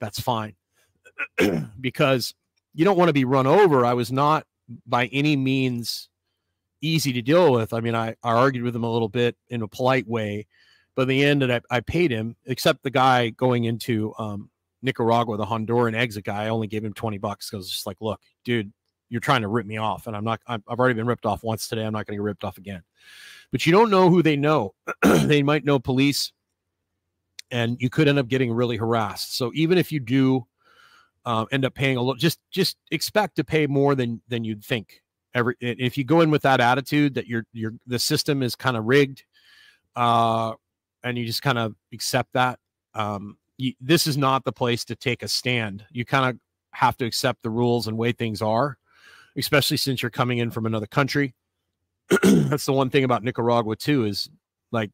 that's 0.00 0.20
fine. 0.20 0.54
because 1.80 2.34
you 2.74 2.84
don't 2.84 2.96
want 2.96 3.08
to 3.08 3.14
be 3.14 3.24
run 3.24 3.46
over. 3.46 3.84
I 3.84 3.94
was 3.94 4.12
not 4.12 4.46
by 4.86 5.06
any 5.06 5.36
means 5.36 6.08
easy 6.80 7.12
to 7.12 7.22
deal 7.22 7.52
with. 7.52 7.72
I 7.72 7.80
mean, 7.80 7.94
I, 7.94 8.10
I 8.22 8.32
argued 8.32 8.64
with 8.64 8.74
him 8.74 8.84
a 8.84 8.92
little 8.92 9.08
bit 9.08 9.36
in 9.48 9.62
a 9.62 9.68
polite 9.68 10.08
way, 10.08 10.46
but 10.94 11.02
in 11.02 11.08
the 11.08 11.24
end, 11.24 11.52
I, 11.52 11.60
I 11.70 11.80
paid 11.80 12.10
him, 12.10 12.36
except 12.46 12.82
the 12.82 12.90
guy 12.90 13.30
going 13.30 13.64
into 13.64 14.14
um, 14.18 14.50
Nicaragua, 14.82 15.36
the 15.36 15.44
Honduran 15.44 15.94
exit 15.94 16.24
guy, 16.24 16.44
I 16.44 16.48
only 16.48 16.66
gave 16.66 16.84
him 16.84 16.92
20 16.92 17.18
bucks 17.18 17.50
because 17.50 17.66
it's 17.66 17.74
just 17.74 17.86
like, 17.86 17.98
look, 18.00 18.20
dude, 18.44 18.72
you're 19.08 19.20
trying 19.20 19.42
to 19.42 19.48
rip 19.48 19.66
me 19.66 19.76
off. 19.76 20.06
And 20.06 20.16
I'm 20.16 20.24
not, 20.24 20.40
i 20.46 20.52
have 20.52 20.62
already 20.68 20.94
been 20.94 21.06
ripped 21.06 21.26
off 21.26 21.42
once 21.42 21.68
today. 21.68 21.84
I'm 21.84 21.92
not 21.92 22.06
going 22.06 22.16
to 22.16 22.22
get 22.22 22.24
ripped 22.24 22.44
off 22.44 22.58
again. 22.58 22.82
But 23.50 23.66
you 23.66 23.72
don't 23.72 23.90
know 23.90 24.08
who 24.08 24.22
they 24.22 24.36
know. 24.36 24.74
they 25.02 25.42
might 25.42 25.64
know 25.64 25.78
police 25.78 26.32
and 27.50 27.76
you 27.80 27.90
could 27.90 28.08
end 28.08 28.18
up 28.18 28.28
getting 28.28 28.52
really 28.52 28.76
harassed. 28.76 29.36
So 29.36 29.50
even 29.54 29.78
if 29.78 29.90
you 29.92 30.00
do 30.00 30.46
uh, 31.24 31.46
end 31.52 31.64
up 31.64 31.74
paying 31.74 31.96
a 31.96 32.00
little, 32.00 32.14
just, 32.14 32.38
just 32.50 32.76
expect 32.90 33.36
to 33.36 33.44
pay 33.44 33.66
more 33.66 33.94
than, 33.94 34.20
than 34.28 34.44
you'd 34.44 34.64
think. 34.64 35.02
Every 35.32 35.54
if 35.60 35.96
you 35.96 36.02
go 36.02 36.22
in 36.22 36.30
with 36.30 36.42
that 36.42 36.60
attitude 36.60 37.14
that 37.14 37.28
your 37.28 37.44
your 37.52 37.74
the 37.86 38.00
system 38.00 38.42
is 38.42 38.56
kind 38.56 38.76
of 38.76 38.86
rigged 38.86 39.22
uh 39.94 40.54
and 41.04 41.16
you 41.16 41.24
just 41.24 41.42
kind 41.42 41.56
of 41.56 41.76
accept 41.92 42.32
that 42.32 42.58
um 42.94 43.38
you, 43.56 43.74
this 43.80 44.08
is 44.08 44.16
not 44.16 44.44
the 44.44 44.52
place 44.52 44.84
to 44.86 44.96
take 44.96 45.22
a 45.22 45.28
stand. 45.28 45.84
You 45.92 46.04
kind 46.04 46.28
of 46.28 46.40
have 46.72 46.96
to 46.96 47.04
accept 47.04 47.42
the 47.42 47.50
rules 47.50 47.86
and 47.86 47.96
way 47.96 48.10
things 48.10 48.42
are 48.42 48.76
especially 49.36 49.76
since 49.76 50.02
you're 50.02 50.10
coming 50.10 50.38
in 50.38 50.50
from 50.50 50.66
another 50.66 50.86
country. 50.86 51.32
That's 52.24 52.66
the 52.66 52.72
one 52.72 52.90
thing 52.90 53.04
about 53.04 53.22
nicaragua 53.22 53.76
too 53.76 54.06
is 54.06 54.28
like 54.72 54.90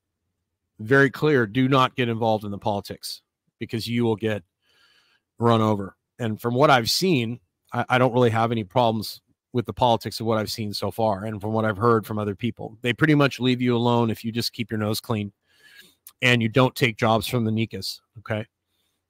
very 0.79 1.11
clear 1.11 1.47
do 1.47 1.69
not 1.69 1.95
get 1.97 2.09
involved 2.09 2.45
in 2.45 2.51
the 2.51 2.59
politics 2.59 3.23
because 3.59 3.89
you 3.89 4.05
will 4.05 4.17
get 4.17 4.43
run 5.39 5.61
over 5.61 5.97
and 6.19 6.41
from 6.41 6.55
what 6.55 6.71
i've 6.71 6.91
seen 6.91 7.41
I, 7.73 7.85
I 7.91 7.99
don't 7.99 8.13
really 8.13 8.31
have 8.31 8.53
any 8.53 8.65
problems 8.65 9.21
with 9.53 9.67
the 9.67 9.73
politics 9.73 10.21
of 10.21 10.27
what 10.27 10.37
I've 10.39 10.51
seen 10.51 10.73
so 10.75 10.91
far 10.91 11.25
and 11.25 11.41
from 11.41 11.53
what 11.53 11.65
I've 11.65 11.79
heard 11.79 12.07
from 12.07 12.19
other 12.19 12.35
people. 12.35 12.77
They 12.83 12.93
pretty 12.93 13.15
much 13.15 13.41
leave 13.41 13.63
you 13.63 13.75
alone 13.75 14.11
if 14.11 14.23
you 14.23 14.31
just 14.31 14.53
keep 14.53 14.71
your 14.71 14.79
nose 14.79 15.01
clean 15.01 15.33
and 16.21 16.43
you 16.43 16.49
don't 16.49 16.75
take 16.75 16.99
jobs 16.99 17.27
from 17.27 17.45
the 17.45 17.51
Nicas, 17.51 18.03
okay? 18.19 18.45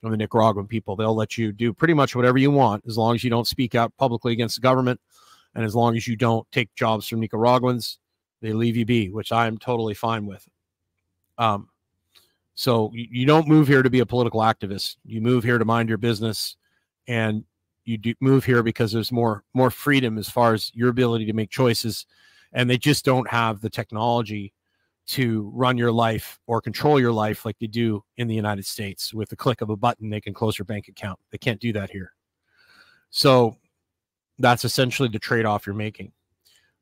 From 0.01 0.13
the 0.13 0.17
Nicaraguan 0.17 0.69
people. 0.69 0.95
They'll 0.95 1.17
let 1.17 1.37
you 1.37 1.51
do 1.51 1.73
pretty 1.73 1.95
much 1.95 2.15
whatever 2.15 2.39
you 2.39 2.53
want 2.53 2.85
as 2.87 2.97
long 2.97 3.17
as 3.17 3.25
you 3.25 3.31
don't 3.31 3.47
speak 3.47 3.75
out 3.75 3.93
publicly 3.97 4.33
against 4.33 4.55
the 4.55 4.61
government 4.61 5.01
and 5.57 5.65
as 5.65 5.75
long 5.75 5.97
as 5.97 6.07
you 6.07 6.15
don't 6.15 6.47
take 6.53 6.73
jobs 6.77 7.09
from 7.09 7.19
Nicaraguans, 7.21 7.99
they 8.41 8.53
leave 8.53 8.77
you 8.77 8.85
be, 8.85 9.11
which 9.11 9.33
I 9.33 9.49
am 9.49 9.59
totally 9.59 9.95
fine 9.95 10.27
with. 10.27 10.47
Um, 11.39 11.69
so 12.55 12.91
you 12.95 13.27
don't 13.27 13.49
move 13.49 13.69
here 13.69 13.83
to 13.83 13.91
be 13.91 14.01
a 14.01 14.07
political 14.07 14.41
activist. 14.41 14.97
You 15.05 15.21
move 15.21 15.45
here 15.45 15.59
to 15.59 15.65
mind 15.65 15.91
your 15.91 15.99
business 15.99 16.57
and 17.07 17.45
you 17.85 17.99
do 17.99 18.15
move 18.21 18.45
here 18.45 18.63
because 18.63 18.93
there's 18.93 19.13
more 19.13 19.45
more 19.53 19.71
freedom 19.71 20.17
as 20.17 20.29
far 20.29 20.55
as 20.55 20.73
your 20.75 20.89
ability 20.89 21.27
to 21.27 21.35
make 21.35 21.51
choices 21.51 22.07
and 22.53 22.69
they 22.69 22.79
just 22.79 23.05
don't 23.05 23.29
have 23.29 23.61
the 23.61 23.69
technology 23.69 24.55
to 25.09 25.53
run 25.55 25.77
your 25.77 25.93
life 25.93 26.41
or 26.47 26.61
control 26.61 26.99
your 26.99 27.13
life 27.13 27.45
like 27.45 27.59
they 27.59 27.67
do 27.67 28.03
in 28.17 28.27
the 28.27 28.35
United 28.35 28.65
States. 28.65 29.13
With 29.13 29.29
the 29.29 29.37
click 29.37 29.61
of 29.61 29.69
a 29.69 29.77
button 29.77 30.09
they 30.09 30.23
can 30.23 30.33
close 30.33 30.59
your 30.59 30.65
bank 30.65 30.89
account. 30.89 31.19
They 31.31 31.39
can't 31.39 31.61
do 31.61 31.75
that 31.75 31.91
here. 31.91 32.13
So 33.11 33.57
that's 34.39 34.65
essentially 34.65 35.11
the 35.11 35.19
trade-off 35.19 35.67
you're 35.67 35.75
making 35.75 36.13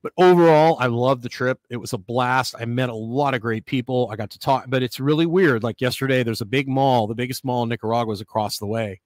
but 0.05 0.13
overall 0.19 0.77
i 0.79 0.87
love 0.87 1.23
the 1.23 1.29
trip. 1.29 1.59
It 1.71 1.79
was 1.79 1.95
a 1.95 1.99
blast. 1.99 2.55
I 2.61 2.67
met 2.67 2.91
a 2.91 2.95
lot 2.95 3.35
of 3.35 3.41
great 3.41 3.67
people. 3.67 4.09
I 4.13 4.17
got 4.17 4.31
to 4.31 4.39
talk 4.39 4.67
but 4.69 4.85
it's 4.85 5.01
really 5.01 5.27
weird. 5.27 5.65
Like 5.65 5.81
yesterday 5.81 6.23
there's 6.23 6.43
a 6.43 6.47
big 6.47 6.69
mall 6.69 7.09
the 7.09 7.15
biggest 7.17 7.45
mall 7.45 7.65
in 7.65 7.69
nicaragua 7.71 8.13
is 8.13 8.21
across 8.21 8.59
the 8.59 8.67
way. 8.67 9.01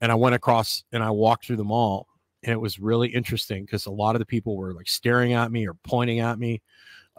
And 0.00 0.10
I 0.10 0.14
went 0.14 0.34
across 0.34 0.84
and 0.92 1.02
I 1.02 1.10
walked 1.10 1.46
through 1.46 1.56
the 1.56 1.64
mall 1.64 2.06
and 2.42 2.52
it 2.52 2.60
was 2.60 2.78
really 2.78 3.08
interesting 3.08 3.64
because 3.64 3.86
a 3.86 3.90
lot 3.90 4.14
of 4.14 4.20
the 4.20 4.26
people 4.26 4.56
were 4.56 4.72
like 4.72 4.88
staring 4.88 5.32
at 5.32 5.50
me 5.50 5.66
or 5.66 5.74
pointing 5.74 6.20
at 6.20 6.38
me. 6.38 6.62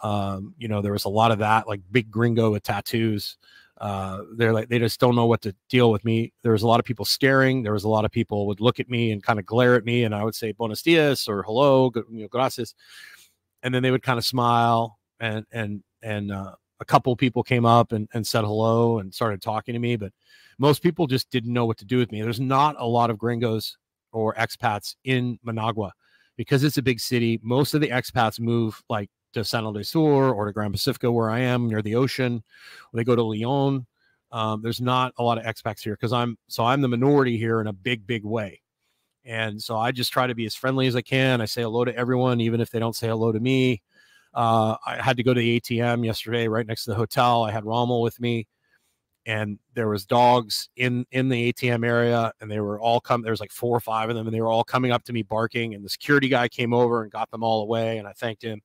Um, 0.02 0.54
you 0.58 0.68
know, 0.68 0.82
there 0.82 0.94
was 0.94 1.06
a 1.06 1.10
lot 1.10 1.32
of 1.32 1.40
that, 1.40 1.68
like 1.68 1.82
big 1.92 2.10
gringo 2.10 2.52
with 2.52 2.64
tattoos. 2.64 3.38
Uh, 3.80 4.24
they're 4.36 4.54
like 4.54 4.70
they 4.70 4.80
just 4.80 5.00
don't 5.00 5.16
know 5.16 5.28
what 5.28 5.42
to 5.42 5.56
deal 5.70 5.92
with 5.92 6.04
me. 6.04 6.34
There 6.44 6.52
was 6.52 6.64
a 6.64 6.68
lot 6.68 6.80
of 6.80 6.86
people 6.86 7.06
staring. 7.06 7.64
There 7.64 7.74
was 7.74 7.84
a 7.84 7.90
lot 7.90 8.06
of 8.06 8.12
people 8.12 8.48
would 8.48 8.60
look 8.60 8.80
at 8.80 8.90
me 8.90 9.12
and 9.12 9.22
kind 9.22 9.40
of 9.40 9.46
glare 9.46 9.76
at 9.76 9.86
me, 9.86 10.04
and 10.04 10.16
I 10.16 10.24
would 10.24 10.36
say 10.36 10.52
"buenos 10.52 10.82
dias" 10.82 11.28
or 11.28 11.44
"hello," 11.44 11.92
you 11.96 12.24
know, 12.24 12.28
gracias, 12.28 12.74
and 13.64 13.74
then 13.74 13.84
they 13.84 13.92
would 13.92 14.04
kind 14.04 14.18
of 14.18 14.26
smile 14.26 14.98
and 15.20 15.46
and 15.52 15.84
and 16.02 16.32
uh, 16.32 16.54
a 16.80 16.86
couple 16.86 17.16
people 17.16 17.44
came 17.44 17.66
up 17.66 17.92
and, 17.92 18.08
and 18.14 18.26
said 18.26 18.44
hello 18.44 19.00
and 19.00 19.14
started 19.14 19.42
talking 19.42 19.74
to 19.74 19.80
me, 19.80 19.96
but 19.96 20.12
most 20.60 20.82
people 20.82 21.08
just 21.08 21.30
didn't 21.30 21.54
know 21.54 21.66
what 21.66 21.78
to 21.78 21.86
do 21.86 21.98
with 21.98 22.12
me. 22.12 22.22
There's 22.22 22.40
not 22.40 22.76
a 22.80 22.86
lot 22.86 23.10
of 23.10 23.18
gringos 23.18 23.78
or 24.12 24.34
expats 24.36 24.96
in 25.04 25.38
Managua 25.44 25.92
because 26.36 26.64
it's 26.64 26.78
a 26.78 26.84
big 26.84 27.00
city. 27.00 27.40
Most 27.44 27.74
of 27.74 27.82
the 27.82 27.90
expats 27.90 28.40
move 28.40 28.82
like 28.90 29.10
to 29.38 29.46
San 29.46 29.64
del 29.64 29.84
Sur 29.84 30.32
or 30.32 30.46
to 30.46 30.52
Grand 30.52 30.74
Pacifica, 30.74 31.12
where 31.12 31.30
I 31.30 31.40
am 31.40 31.68
near 31.68 31.82
the 31.82 31.96
ocean. 31.96 32.44
They 32.94 33.04
go 33.04 33.16
to 33.16 33.22
León. 33.22 33.86
Um, 34.32 34.62
there's 34.62 34.82
not 34.82 35.14
a 35.18 35.24
lot 35.24 35.38
of 35.38 35.46
expats 35.46 35.82
here 35.82 35.94
because 35.94 36.12
I'm 36.12 36.38
so 36.48 36.66
I'm 36.66 36.82
the 36.82 36.88
minority 36.88 37.38
here 37.38 37.62
in 37.62 37.68
a 37.68 37.74
big, 37.74 38.06
big 38.06 38.26
way. 38.26 38.62
And 39.24 39.62
so 39.62 39.78
I 39.78 39.92
just 39.92 40.14
try 40.14 40.28
to 40.28 40.36
be 40.36 40.46
as 40.46 40.56
friendly 40.56 40.88
as 40.88 40.96
I 40.96 41.02
can. 41.02 41.42
I 41.42 41.46
say 41.46 41.62
hello 41.62 41.84
to 41.86 41.96
everyone, 41.96 42.40
even 42.40 42.62
if 42.62 42.70
they 42.70 42.80
don't 42.80 42.96
say 42.96 43.08
hello 43.08 43.32
to 43.32 43.40
me. 43.40 43.82
Uh, 44.34 44.76
I 44.86 45.02
had 45.02 45.18
to 45.18 45.24
go 45.24 45.34
to 45.34 45.40
the 45.40 45.60
ATM 45.60 46.06
yesterday, 46.06 46.48
right 46.48 46.66
next 46.66 46.86
to 46.86 46.92
the 46.92 46.96
hotel. 46.96 47.44
I 47.44 47.52
had 47.52 47.66
Rommel 47.66 48.02
with 48.02 48.20
me, 48.20 48.48
and 49.26 49.60
there 49.74 49.90
was 49.90 50.06
dogs 50.06 50.70
in 50.76 51.06
in 51.12 51.30
the 51.30 51.52
ATM 51.52 51.86
area, 51.86 52.32
and 52.40 52.50
they 52.50 52.60
were 52.60 52.80
all 52.80 53.00
come. 53.02 53.22
There 53.22 53.32
was 53.32 53.42
like 53.42 53.52
four 53.52 53.76
or 53.76 53.82
five 53.82 54.10
of 54.10 54.16
them, 54.16 54.28
and 54.28 54.34
they 54.34 54.42
were 54.42 54.48
all 54.50 54.64
coming 54.64 54.92
up 54.92 55.04
to 55.06 55.14
me 55.14 55.24
barking. 55.24 55.74
And 55.74 55.84
the 55.84 55.90
security 55.90 56.30
guy 56.30 56.48
came 56.48 56.74
over 56.74 57.04
and 57.04 57.12
got 57.12 57.32
them 57.32 57.44
all 57.44 57.62
away, 57.62 57.98
and 57.98 58.08
I 58.08 58.14
thanked 58.14 58.44
him. 58.44 58.62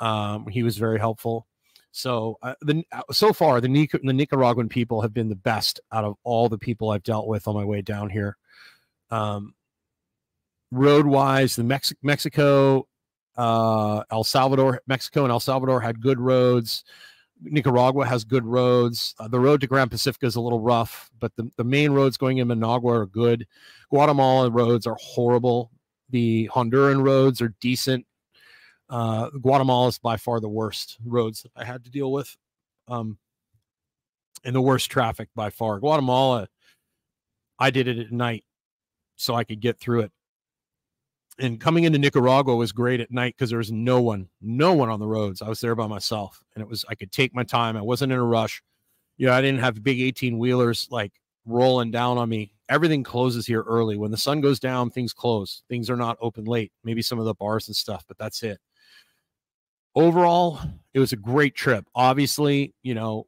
Um, 0.00 0.46
he 0.48 0.62
was 0.62 0.78
very 0.78 0.98
helpful. 0.98 1.46
So 1.92 2.38
uh, 2.42 2.54
the 2.62 2.84
uh, 2.90 3.02
so 3.12 3.32
far 3.32 3.60
the, 3.60 3.68
Nic- 3.68 4.00
the 4.02 4.12
Nicaraguan 4.12 4.68
people 4.68 5.02
have 5.02 5.12
been 5.12 5.28
the 5.28 5.36
best 5.36 5.80
out 5.92 6.04
of 6.04 6.16
all 6.24 6.48
the 6.48 6.58
people 6.58 6.90
I've 6.90 7.02
dealt 7.02 7.26
with 7.26 7.46
on 7.46 7.54
my 7.54 7.64
way 7.64 7.82
down 7.82 8.08
here. 8.08 8.36
Um, 9.10 9.54
road 10.70 11.06
wise, 11.06 11.54
the 11.54 11.64
Mex- 11.64 11.92
Mexico 12.02 12.88
uh, 13.36 14.02
El 14.10 14.24
Salvador, 14.24 14.82
Mexico, 14.86 15.24
and 15.24 15.30
El 15.30 15.40
Salvador 15.40 15.80
had 15.80 16.00
good 16.00 16.18
roads. 16.18 16.84
Nicaragua 17.40 18.06
has 18.06 18.24
good 18.24 18.44
roads. 18.44 19.14
Uh, 19.18 19.28
the 19.28 19.40
road 19.40 19.60
to 19.60 19.66
Grand 19.66 19.90
Pacifica 19.90 20.26
is 20.26 20.36
a 20.36 20.40
little 20.40 20.60
rough, 20.60 21.10
but 21.18 21.34
the, 21.36 21.50
the 21.56 21.64
main 21.64 21.92
roads 21.92 22.16
going 22.16 22.38
in 22.38 22.48
Managua 22.48 23.00
are 23.00 23.06
good. 23.06 23.46
Guatemala 23.90 24.50
roads 24.50 24.86
are 24.86 24.96
horrible. 25.00 25.70
The 26.10 26.48
Honduran 26.52 27.04
roads 27.04 27.40
are 27.40 27.54
decent. 27.60 28.06
Uh, 28.92 29.30
Guatemala 29.30 29.88
is 29.88 29.98
by 29.98 30.16
far 30.16 30.38
the 30.38 30.48
worst 30.48 30.98
roads 31.04 31.42
that 31.42 31.52
I 31.56 31.64
had 31.64 31.82
to 31.84 31.90
deal 31.90 32.12
with, 32.12 32.36
um, 32.86 33.18
and 34.44 34.54
the 34.54 34.60
worst 34.60 34.90
traffic 34.90 35.28
by 35.34 35.50
far. 35.50 35.80
Guatemala, 35.80 36.46
I 37.58 37.70
did 37.70 37.88
it 37.88 37.98
at 37.98 38.12
night 38.12 38.44
so 39.16 39.34
I 39.34 39.44
could 39.44 39.60
get 39.60 39.80
through 39.80 40.00
it 40.00 40.12
and 41.38 41.60
coming 41.60 41.84
into 41.84 41.98
Nicaragua 41.98 42.54
was 42.54 42.72
great 42.72 43.00
at 43.00 43.10
night 43.10 43.34
because 43.36 43.50
there 43.50 43.58
was 43.58 43.72
no 43.72 44.00
one, 44.02 44.28
no 44.40 44.74
one 44.74 44.88
on 44.88 45.00
the 45.00 45.06
roads. 45.06 45.42
I 45.42 45.48
was 45.48 45.60
there 45.60 45.74
by 45.74 45.86
myself, 45.86 46.42
and 46.54 46.62
it 46.62 46.68
was 46.68 46.84
I 46.88 46.94
could 46.94 47.12
take 47.12 47.34
my 47.34 47.44
time. 47.44 47.76
I 47.76 47.82
wasn't 47.82 48.12
in 48.12 48.18
a 48.18 48.24
rush. 48.24 48.62
You 49.16 49.26
know, 49.26 49.32
I 49.32 49.40
didn't 49.40 49.60
have 49.60 49.82
big 49.82 50.00
eighteen 50.00 50.38
wheelers 50.38 50.88
like 50.90 51.12
rolling 51.46 51.90
down 51.90 52.18
on 52.18 52.28
me. 52.28 52.52
Everything 52.68 53.02
closes 53.02 53.46
here 53.46 53.62
early. 53.62 53.96
When 53.96 54.10
the 54.10 54.16
sun 54.16 54.40
goes 54.40 54.60
down, 54.60 54.90
things 54.90 55.12
close. 55.12 55.62
Things 55.68 55.90
are 55.90 55.96
not 55.96 56.16
open 56.20 56.44
late. 56.44 56.72
Maybe 56.84 57.02
some 57.02 57.18
of 57.18 57.24
the 57.24 57.34
bars 57.34 57.68
and 57.68 57.76
stuff, 57.76 58.04
but 58.06 58.18
that's 58.18 58.42
it. 58.42 58.58
Overall, 59.94 60.60
it 60.94 60.98
was 60.98 61.12
a 61.12 61.16
great 61.16 61.54
trip. 61.54 61.86
Obviously, 61.94 62.74
you 62.82 62.94
know, 62.94 63.26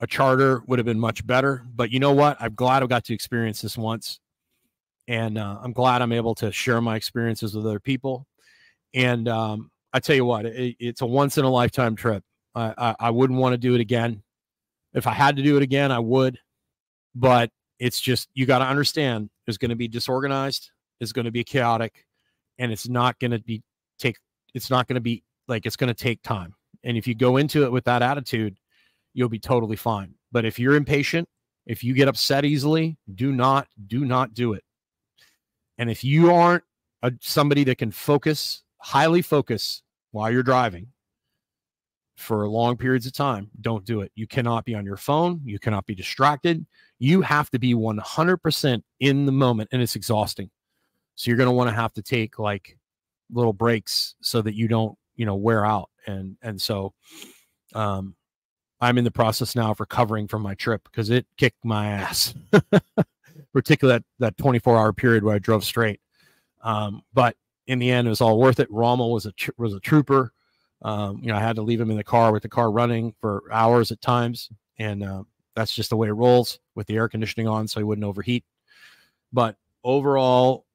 a 0.00 0.06
charter 0.06 0.62
would 0.66 0.78
have 0.78 0.86
been 0.86 1.00
much 1.00 1.26
better, 1.26 1.64
but 1.74 1.90
you 1.90 1.98
know 1.98 2.12
what? 2.12 2.36
I'm 2.40 2.54
glad 2.54 2.82
I 2.82 2.86
got 2.86 3.04
to 3.06 3.14
experience 3.14 3.60
this 3.60 3.76
once 3.76 4.20
and 5.08 5.38
uh, 5.38 5.58
I'm 5.62 5.72
glad 5.72 6.02
I'm 6.02 6.12
able 6.12 6.34
to 6.36 6.52
share 6.52 6.80
my 6.80 6.94
experiences 6.94 7.56
with 7.56 7.66
other 7.66 7.80
people. 7.80 8.26
And 8.94 9.26
um, 9.26 9.70
I 9.92 10.00
tell 10.00 10.14
you 10.14 10.26
what, 10.26 10.44
it, 10.44 10.76
it's 10.78 11.00
a 11.00 11.06
once 11.06 11.38
in 11.38 11.44
a 11.44 11.50
lifetime 11.50 11.96
trip. 11.96 12.22
I, 12.54 12.74
I, 12.76 12.94
I 13.00 13.10
wouldn't 13.10 13.38
want 13.38 13.54
to 13.54 13.58
do 13.58 13.74
it 13.74 13.80
again. 13.80 14.22
If 14.92 15.06
I 15.06 15.12
had 15.12 15.36
to 15.36 15.42
do 15.42 15.56
it 15.56 15.62
again, 15.62 15.90
I 15.90 15.98
would. 15.98 16.38
But 17.14 17.50
it's 17.78 18.00
just 18.00 18.28
you 18.34 18.44
got 18.44 18.58
to 18.58 18.66
understand. 18.66 19.30
It's 19.46 19.58
going 19.58 19.70
to 19.70 19.76
be 19.76 19.88
disorganized. 19.88 20.70
It's 21.00 21.12
going 21.12 21.24
to 21.24 21.30
be 21.30 21.42
chaotic, 21.42 22.04
and 22.58 22.70
it's 22.70 22.88
not 22.88 23.18
going 23.18 23.30
to 23.30 23.38
be 23.38 23.62
take. 23.98 24.16
It's 24.54 24.70
not 24.70 24.86
going 24.86 24.94
to 24.94 25.00
be 25.00 25.24
like 25.46 25.66
it's 25.66 25.76
going 25.76 25.88
to 25.88 25.94
take 25.94 26.22
time. 26.22 26.54
And 26.84 26.96
if 26.96 27.06
you 27.06 27.14
go 27.14 27.36
into 27.36 27.64
it 27.64 27.72
with 27.72 27.84
that 27.84 28.02
attitude, 28.02 28.58
you'll 29.14 29.28
be 29.28 29.38
totally 29.38 29.76
fine. 29.76 30.14
But 30.30 30.44
if 30.44 30.58
you're 30.58 30.76
impatient, 30.76 31.28
if 31.66 31.82
you 31.82 31.94
get 31.94 32.08
upset 32.08 32.44
easily, 32.44 32.96
do 33.14 33.32
not 33.32 33.68
do 33.86 34.04
not 34.04 34.34
do 34.34 34.52
it 34.54 34.64
and 35.78 35.88
if 35.88 36.04
you 36.04 36.32
aren't 36.32 36.64
a, 37.02 37.12
somebody 37.20 37.64
that 37.64 37.78
can 37.78 37.92
focus, 37.92 38.62
highly 38.78 39.22
focus 39.22 39.82
while 40.10 40.30
you're 40.30 40.42
driving 40.42 40.88
for 42.16 42.48
long 42.48 42.76
periods 42.76 43.06
of 43.06 43.12
time, 43.12 43.48
don't 43.60 43.84
do 43.84 44.00
it. 44.00 44.10
You 44.16 44.26
cannot 44.26 44.64
be 44.64 44.74
on 44.74 44.84
your 44.84 44.96
phone. 44.96 45.40
You 45.44 45.60
cannot 45.60 45.86
be 45.86 45.94
distracted. 45.94 46.66
You 46.98 47.22
have 47.22 47.48
to 47.50 47.60
be 47.60 47.74
100% 47.74 48.82
in 48.98 49.24
the 49.24 49.32
moment, 49.32 49.68
and 49.70 49.80
it's 49.80 49.94
exhausting. 49.94 50.50
So 51.14 51.30
you're 51.30 51.38
going 51.38 51.48
to 51.48 51.54
want 51.54 51.70
to 51.70 51.76
have 51.76 51.92
to 51.94 52.02
take 52.02 52.40
like 52.40 52.76
little 53.30 53.52
breaks 53.52 54.14
so 54.20 54.42
that 54.42 54.54
you 54.54 54.68
don't, 54.68 54.96
you 55.16 55.26
know, 55.26 55.34
wear 55.34 55.64
out. 55.64 55.90
And 56.06 56.36
and 56.42 56.60
so, 56.60 56.94
um, 57.74 58.14
I'm 58.80 58.98
in 58.98 59.04
the 59.04 59.10
process 59.10 59.56
now 59.56 59.72
of 59.72 59.80
recovering 59.80 60.28
from 60.28 60.42
my 60.42 60.54
trip 60.54 60.84
because 60.84 61.10
it 61.10 61.26
kicked 61.36 61.64
my 61.64 61.86
ass, 61.86 62.34
particularly 63.52 63.98
that 63.98 64.04
that 64.34 64.38
24 64.38 64.76
hour 64.76 64.92
period 64.92 65.24
where 65.24 65.34
I 65.34 65.38
drove 65.38 65.64
straight. 65.64 66.00
Um, 66.62 67.02
but 67.12 67.36
in 67.66 67.78
the 67.78 67.90
end, 67.90 68.06
it 68.06 68.10
was 68.10 68.20
all 68.20 68.38
worth 68.38 68.60
it. 68.60 68.70
Rommel 68.70 69.12
was 69.12 69.26
a 69.26 69.32
was 69.56 69.74
a 69.74 69.80
trooper. 69.80 70.32
Um, 70.82 71.18
you 71.20 71.28
know, 71.28 71.36
I 71.36 71.40
had 71.40 71.56
to 71.56 71.62
leave 71.62 71.80
him 71.80 71.90
in 71.90 71.96
the 71.96 72.04
car 72.04 72.32
with 72.32 72.42
the 72.42 72.48
car 72.48 72.70
running 72.70 73.14
for 73.20 73.42
hours 73.52 73.90
at 73.90 74.00
times, 74.00 74.48
and 74.78 75.02
uh, 75.02 75.24
that's 75.56 75.74
just 75.74 75.90
the 75.90 75.96
way 75.96 76.08
it 76.08 76.12
rolls 76.12 76.60
with 76.76 76.86
the 76.86 76.96
air 76.96 77.08
conditioning 77.08 77.48
on, 77.48 77.66
so 77.66 77.80
he 77.80 77.84
wouldn't 77.84 78.04
overheat. 78.04 78.44
But 79.32 79.56
overall, 79.82 80.66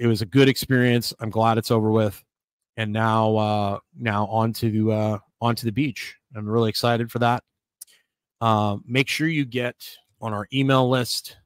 it 0.00 0.06
was 0.06 0.22
a 0.22 0.26
good 0.26 0.48
experience. 0.48 1.12
I'm 1.20 1.28
glad 1.28 1.58
it's 1.58 1.70
over 1.70 1.90
with, 1.90 2.24
and 2.78 2.90
now 2.90 3.36
uh, 3.36 3.78
now 3.96 4.26
on 4.28 4.54
to 4.54 4.90
uh, 4.90 5.18
onto 5.42 5.66
the 5.66 5.72
beach. 5.72 6.16
I'm 6.34 6.48
really 6.48 6.70
excited 6.70 7.12
for 7.12 7.18
that. 7.18 7.44
Uh, 8.40 8.78
make 8.86 9.08
sure 9.08 9.28
you 9.28 9.44
get 9.44 9.76
on 10.22 10.32
our 10.32 10.48
email 10.54 10.88
list. 10.88 11.36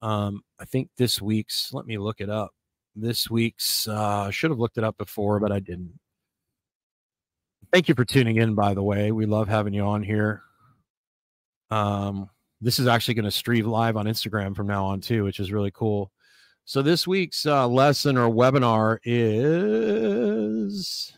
Um, 0.00 0.42
I 0.58 0.64
think 0.64 0.88
this 0.96 1.20
week's. 1.20 1.74
Let 1.74 1.84
me 1.84 1.98
look 1.98 2.22
it 2.22 2.30
up. 2.30 2.52
This 2.96 3.28
week's. 3.28 3.86
Uh, 3.86 4.30
should 4.30 4.50
have 4.50 4.58
looked 4.58 4.78
it 4.78 4.84
up 4.84 4.96
before, 4.96 5.38
but 5.38 5.52
I 5.52 5.60
didn't. 5.60 5.92
Thank 7.70 7.88
you 7.88 7.94
for 7.94 8.06
tuning 8.06 8.36
in, 8.36 8.54
by 8.54 8.72
the 8.72 8.82
way. 8.82 9.12
We 9.12 9.26
love 9.26 9.46
having 9.46 9.74
you 9.74 9.82
on 9.82 10.02
here. 10.02 10.42
Um, 11.70 12.30
this 12.62 12.78
is 12.78 12.86
actually 12.86 13.14
going 13.14 13.24
to 13.26 13.30
stream 13.30 13.66
live 13.66 13.98
on 13.98 14.06
Instagram 14.06 14.56
from 14.56 14.68
now 14.68 14.86
on, 14.86 15.02
too, 15.02 15.22
which 15.24 15.38
is 15.38 15.52
really 15.52 15.72
cool. 15.72 16.10
So, 16.64 16.82
this 16.82 17.06
week's 17.06 17.46
uh, 17.46 17.68
lesson 17.68 18.16
or 18.16 18.30
webinar 18.30 18.98
is 19.04 21.12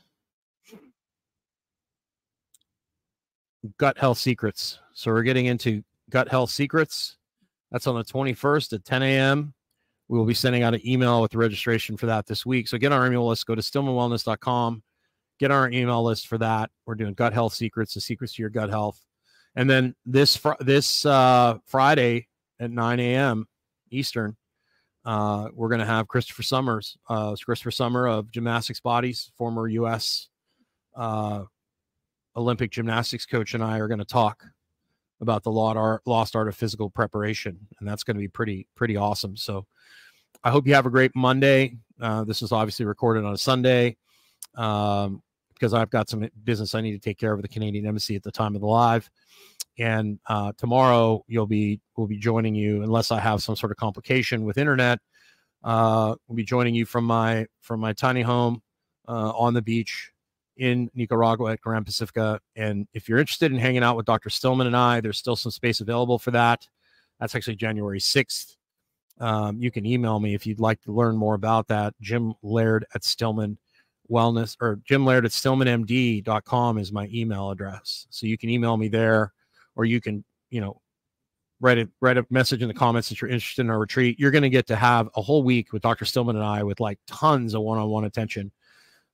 gut 3.78 3.98
health 3.98 4.18
secrets. 4.18 4.80
So, 4.92 5.12
we're 5.12 5.22
getting 5.22 5.46
into 5.46 5.82
gut 6.10 6.28
health 6.28 6.50
secrets. 6.50 7.16
That's 7.70 7.86
on 7.86 7.96
the 7.96 8.04
21st 8.04 8.74
at 8.74 8.84
10 8.84 9.02
a.m. 9.02 9.54
We 10.08 10.18
will 10.18 10.24
be 10.24 10.34
sending 10.34 10.62
out 10.62 10.74
an 10.74 10.86
email 10.86 11.22
with 11.22 11.32
the 11.32 11.38
registration 11.38 11.96
for 11.96 12.06
that 12.06 12.26
this 12.26 12.44
week. 12.44 12.68
So, 12.68 12.78
get 12.78 12.92
on 12.92 13.00
our 13.00 13.06
email 13.06 13.26
list, 13.26 13.46
go 13.46 13.54
to 13.54 13.62
stillmanwellness.com 13.62 14.82
get 15.38 15.50
on 15.50 15.58
our 15.58 15.70
email 15.70 16.02
list 16.02 16.26
for 16.26 16.38
that. 16.38 16.70
We're 16.86 16.94
doing 16.94 17.14
gut 17.14 17.32
health 17.32 17.54
secrets, 17.54 17.94
the 17.94 18.00
secrets 18.00 18.34
to 18.34 18.42
your 18.42 18.50
gut 18.50 18.70
health. 18.70 19.00
And 19.54 19.68
then 19.68 19.94
this 20.04 20.36
fr- 20.36 20.60
this 20.60 21.06
uh, 21.06 21.58
Friday 21.66 22.28
at 22.60 22.70
9 22.70 23.00
a.m. 23.00 23.46
Eastern, 23.90 24.36
uh, 25.06 25.48
we're 25.54 25.68
going 25.68 25.80
to 25.80 25.86
have 25.86 26.08
Christopher 26.08 26.42
Sommers, 26.42 26.96
uh, 27.08 27.36
Christopher 27.42 27.70
Sommer 27.70 28.08
of 28.08 28.30
Gymnastics 28.32 28.80
Bodies, 28.80 29.30
former 29.38 29.68
U.S. 29.68 30.28
Uh, 30.96 31.44
Olympic 32.36 32.72
gymnastics 32.72 33.24
coach, 33.24 33.54
and 33.54 33.62
I 33.62 33.78
are 33.78 33.86
going 33.86 34.00
to 34.00 34.04
talk 34.04 34.44
about 35.20 35.44
the 35.44 35.52
lost 35.52 36.36
art, 36.36 36.48
of 36.48 36.56
physical 36.56 36.90
preparation, 36.90 37.56
and 37.78 37.88
that's 37.88 38.02
going 38.02 38.16
to 38.16 38.20
be 38.20 38.28
pretty 38.28 38.66
pretty 38.74 38.96
awesome. 38.96 39.36
So, 39.36 39.64
I 40.42 40.50
hope 40.50 40.66
you 40.66 40.74
have 40.74 40.86
a 40.86 40.90
great 40.90 41.14
Monday. 41.14 41.78
Uh, 42.00 42.24
this 42.24 42.42
is 42.42 42.50
obviously 42.50 42.84
recorded 42.84 43.24
on 43.24 43.32
a 43.32 43.38
Sunday. 43.38 43.96
Um, 44.56 45.22
because 45.54 45.72
I've 45.72 45.88
got 45.88 46.10
some 46.10 46.28
business 46.44 46.74
I 46.74 46.82
need 46.82 46.92
to 46.92 46.98
take 46.98 47.18
care 47.18 47.32
of 47.32 47.38
with 47.38 47.44
the 47.44 47.52
Canadian 47.52 47.86
Embassy 47.86 48.14
at 48.14 48.22
the 48.22 48.30
time 48.30 48.54
of 48.54 48.60
the 48.60 48.66
live. 48.66 49.10
And 49.78 50.18
uh, 50.26 50.52
tomorrow 50.56 51.24
you'll 51.28 51.46
be 51.46 51.80
we'll 51.96 52.06
be 52.06 52.18
joining 52.18 52.54
you 52.54 52.82
unless 52.82 53.10
I 53.10 53.20
have 53.20 53.42
some 53.42 53.56
sort 53.56 53.72
of 53.72 53.76
complication 53.76 54.44
with 54.44 54.58
internet. 54.58 54.98
Uh, 55.62 56.14
we'll 56.26 56.36
be 56.36 56.44
joining 56.44 56.74
you 56.74 56.86
from 56.86 57.04
my 57.04 57.46
from 57.60 57.80
my 57.80 57.92
tiny 57.92 58.22
home 58.22 58.62
uh, 59.08 59.30
on 59.30 59.54
the 59.54 59.62
beach 59.62 60.12
in 60.56 60.90
Nicaragua 60.94 61.52
at 61.52 61.60
Grand 61.60 61.84
Pacifica. 61.84 62.40
And 62.54 62.86
if 62.94 63.08
you're 63.08 63.18
interested 63.18 63.52
in 63.52 63.58
hanging 63.58 63.82
out 63.82 63.96
with 63.96 64.06
Dr. 64.06 64.30
Stillman 64.30 64.66
and 64.66 64.76
I, 64.76 65.00
there's 65.00 65.18
still 65.18 65.36
some 65.36 65.52
space 65.52 65.80
available 65.80 66.18
for 66.18 66.30
that. 66.30 66.66
That's 67.20 67.34
actually 67.34 67.56
January 67.56 68.00
6th. 68.00 68.56
Um, 69.18 69.60
you 69.60 69.70
can 69.70 69.86
email 69.86 70.20
me 70.20 70.34
if 70.34 70.46
you'd 70.46 70.60
like 70.60 70.80
to 70.82 70.92
learn 70.92 71.16
more 71.16 71.34
about 71.34 71.68
that. 71.68 71.94
Jim 72.00 72.34
Laird 72.42 72.86
at 72.94 73.04
Stillman 73.04 73.58
wellness 74.10 74.56
or 74.60 74.80
Jim 74.84 75.04
Laird 75.04 75.24
at 75.24 75.32
stillmanmd.com 75.32 76.78
is 76.78 76.92
my 76.92 77.08
email 77.12 77.50
address. 77.50 78.06
So 78.10 78.26
you 78.26 78.38
can 78.38 78.50
email 78.50 78.76
me 78.76 78.88
there 78.88 79.32
or 79.76 79.84
you 79.84 80.00
can, 80.00 80.24
you 80.50 80.60
know, 80.60 80.80
write 81.60 81.78
a 81.78 81.88
write 82.00 82.18
a 82.18 82.26
message 82.30 82.62
in 82.62 82.68
the 82.68 82.74
comments 82.74 83.08
that 83.08 83.20
you're 83.20 83.30
interested 83.30 83.62
in 83.62 83.70
our 83.70 83.78
retreat. 83.78 84.18
You're 84.18 84.30
going 84.30 84.42
to 84.42 84.50
get 84.50 84.66
to 84.68 84.76
have 84.76 85.08
a 85.16 85.22
whole 85.22 85.42
week 85.42 85.72
with 85.72 85.82
Dr. 85.82 86.04
Stillman 86.04 86.36
and 86.36 86.44
I 86.44 86.62
with 86.62 86.80
like 86.80 86.98
tons 87.06 87.54
of 87.54 87.62
one-on-one 87.62 88.04
attention 88.04 88.50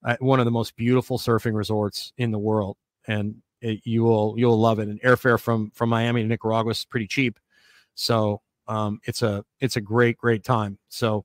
at 0.06 0.20
one 0.20 0.40
of 0.40 0.44
the 0.44 0.50
most 0.50 0.74
beautiful 0.76 1.18
surfing 1.18 1.54
resorts 1.54 2.12
in 2.16 2.30
the 2.30 2.38
world. 2.38 2.76
And 3.06 3.36
it, 3.60 3.80
you 3.84 4.02
will 4.02 4.34
you'll 4.36 4.58
love 4.58 4.78
it. 4.78 4.88
And 4.88 5.00
airfare 5.02 5.38
from 5.38 5.70
from 5.74 5.90
Miami 5.90 6.22
to 6.22 6.28
Nicaragua 6.28 6.70
is 6.70 6.84
pretty 6.84 7.06
cheap. 7.06 7.38
So 7.94 8.40
um, 8.66 9.00
it's 9.04 9.22
a 9.22 9.44
it's 9.60 9.76
a 9.76 9.80
great 9.80 10.18
great 10.18 10.44
time. 10.44 10.78
So 10.88 11.24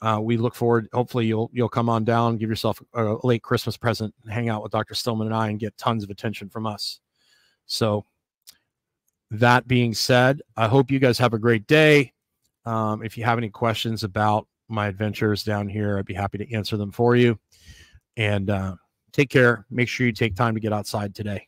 uh, 0.00 0.20
we 0.22 0.36
look 0.36 0.54
forward. 0.54 0.88
Hopefully, 0.92 1.26
you'll 1.26 1.50
you'll 1.52 1.68
come 1.68 1.88
on 1.88 2.04
down, 2.04 2.36
give 2.36 2.48
yourself 2.48 2.80
a 2.94 3.16
late 3.24 3.42
Christmas 3.42 3.76
present, 3.76 4.14
hang 4.30 4.48
out 4.48 4.62
with 4.62 4.70
Dr. 4.70 4.94
Stillman 4.94 5.26
and 5.26 5.34
I, 5.34 5.48
and 5.48 5.58
get 5.58 5.76
tons 5.76 6.04
of 6.04 6.10
attention 6.10 6.48
from 6.48 6.66
us. 6.66 7.00
So, 7.66 8.06
that 9.30 9.68
being 9.68 9.94
said, 9.94 10.40
I 10.56 10.68
hope 10.68 10.90
you 10.90 10.98
guys 10.98 11.18
have 11.18 11.34
a 11.34 11.38
great 11.38 11.66
day. 11.66 12.12
Um, 12.64 13.02
if 13.02 13.16
you 13.16 13.24
have 13.24 13.38
any 13.38 13.50
questions 13.50 14.04
about 14.04 14.46
my 14.68 14.86
adventures 14.86 15.42
down 15.42 15.68
here, 15.68 15.98
I'd 15.98 16.04
be 16.04 16.14
happy 16.14 16.38
to 16.38 16.54
answer 16.54 16.76
them 16.76 16.92
for 16.92 17.16
you. 17.16 17.38
And 18.16 18.50
uh, 18.50 18.76
take 19.12 19.30
care. 19.30 19.66
Make 19.70 19.88
sure 19.88 20.06
you 20.06 20.12
take 20.12 20.34
time 20.34 20.54
to 20.54 20.60
get 20.60 20.72
outside 20.72 21.14
today. 21.14 21.47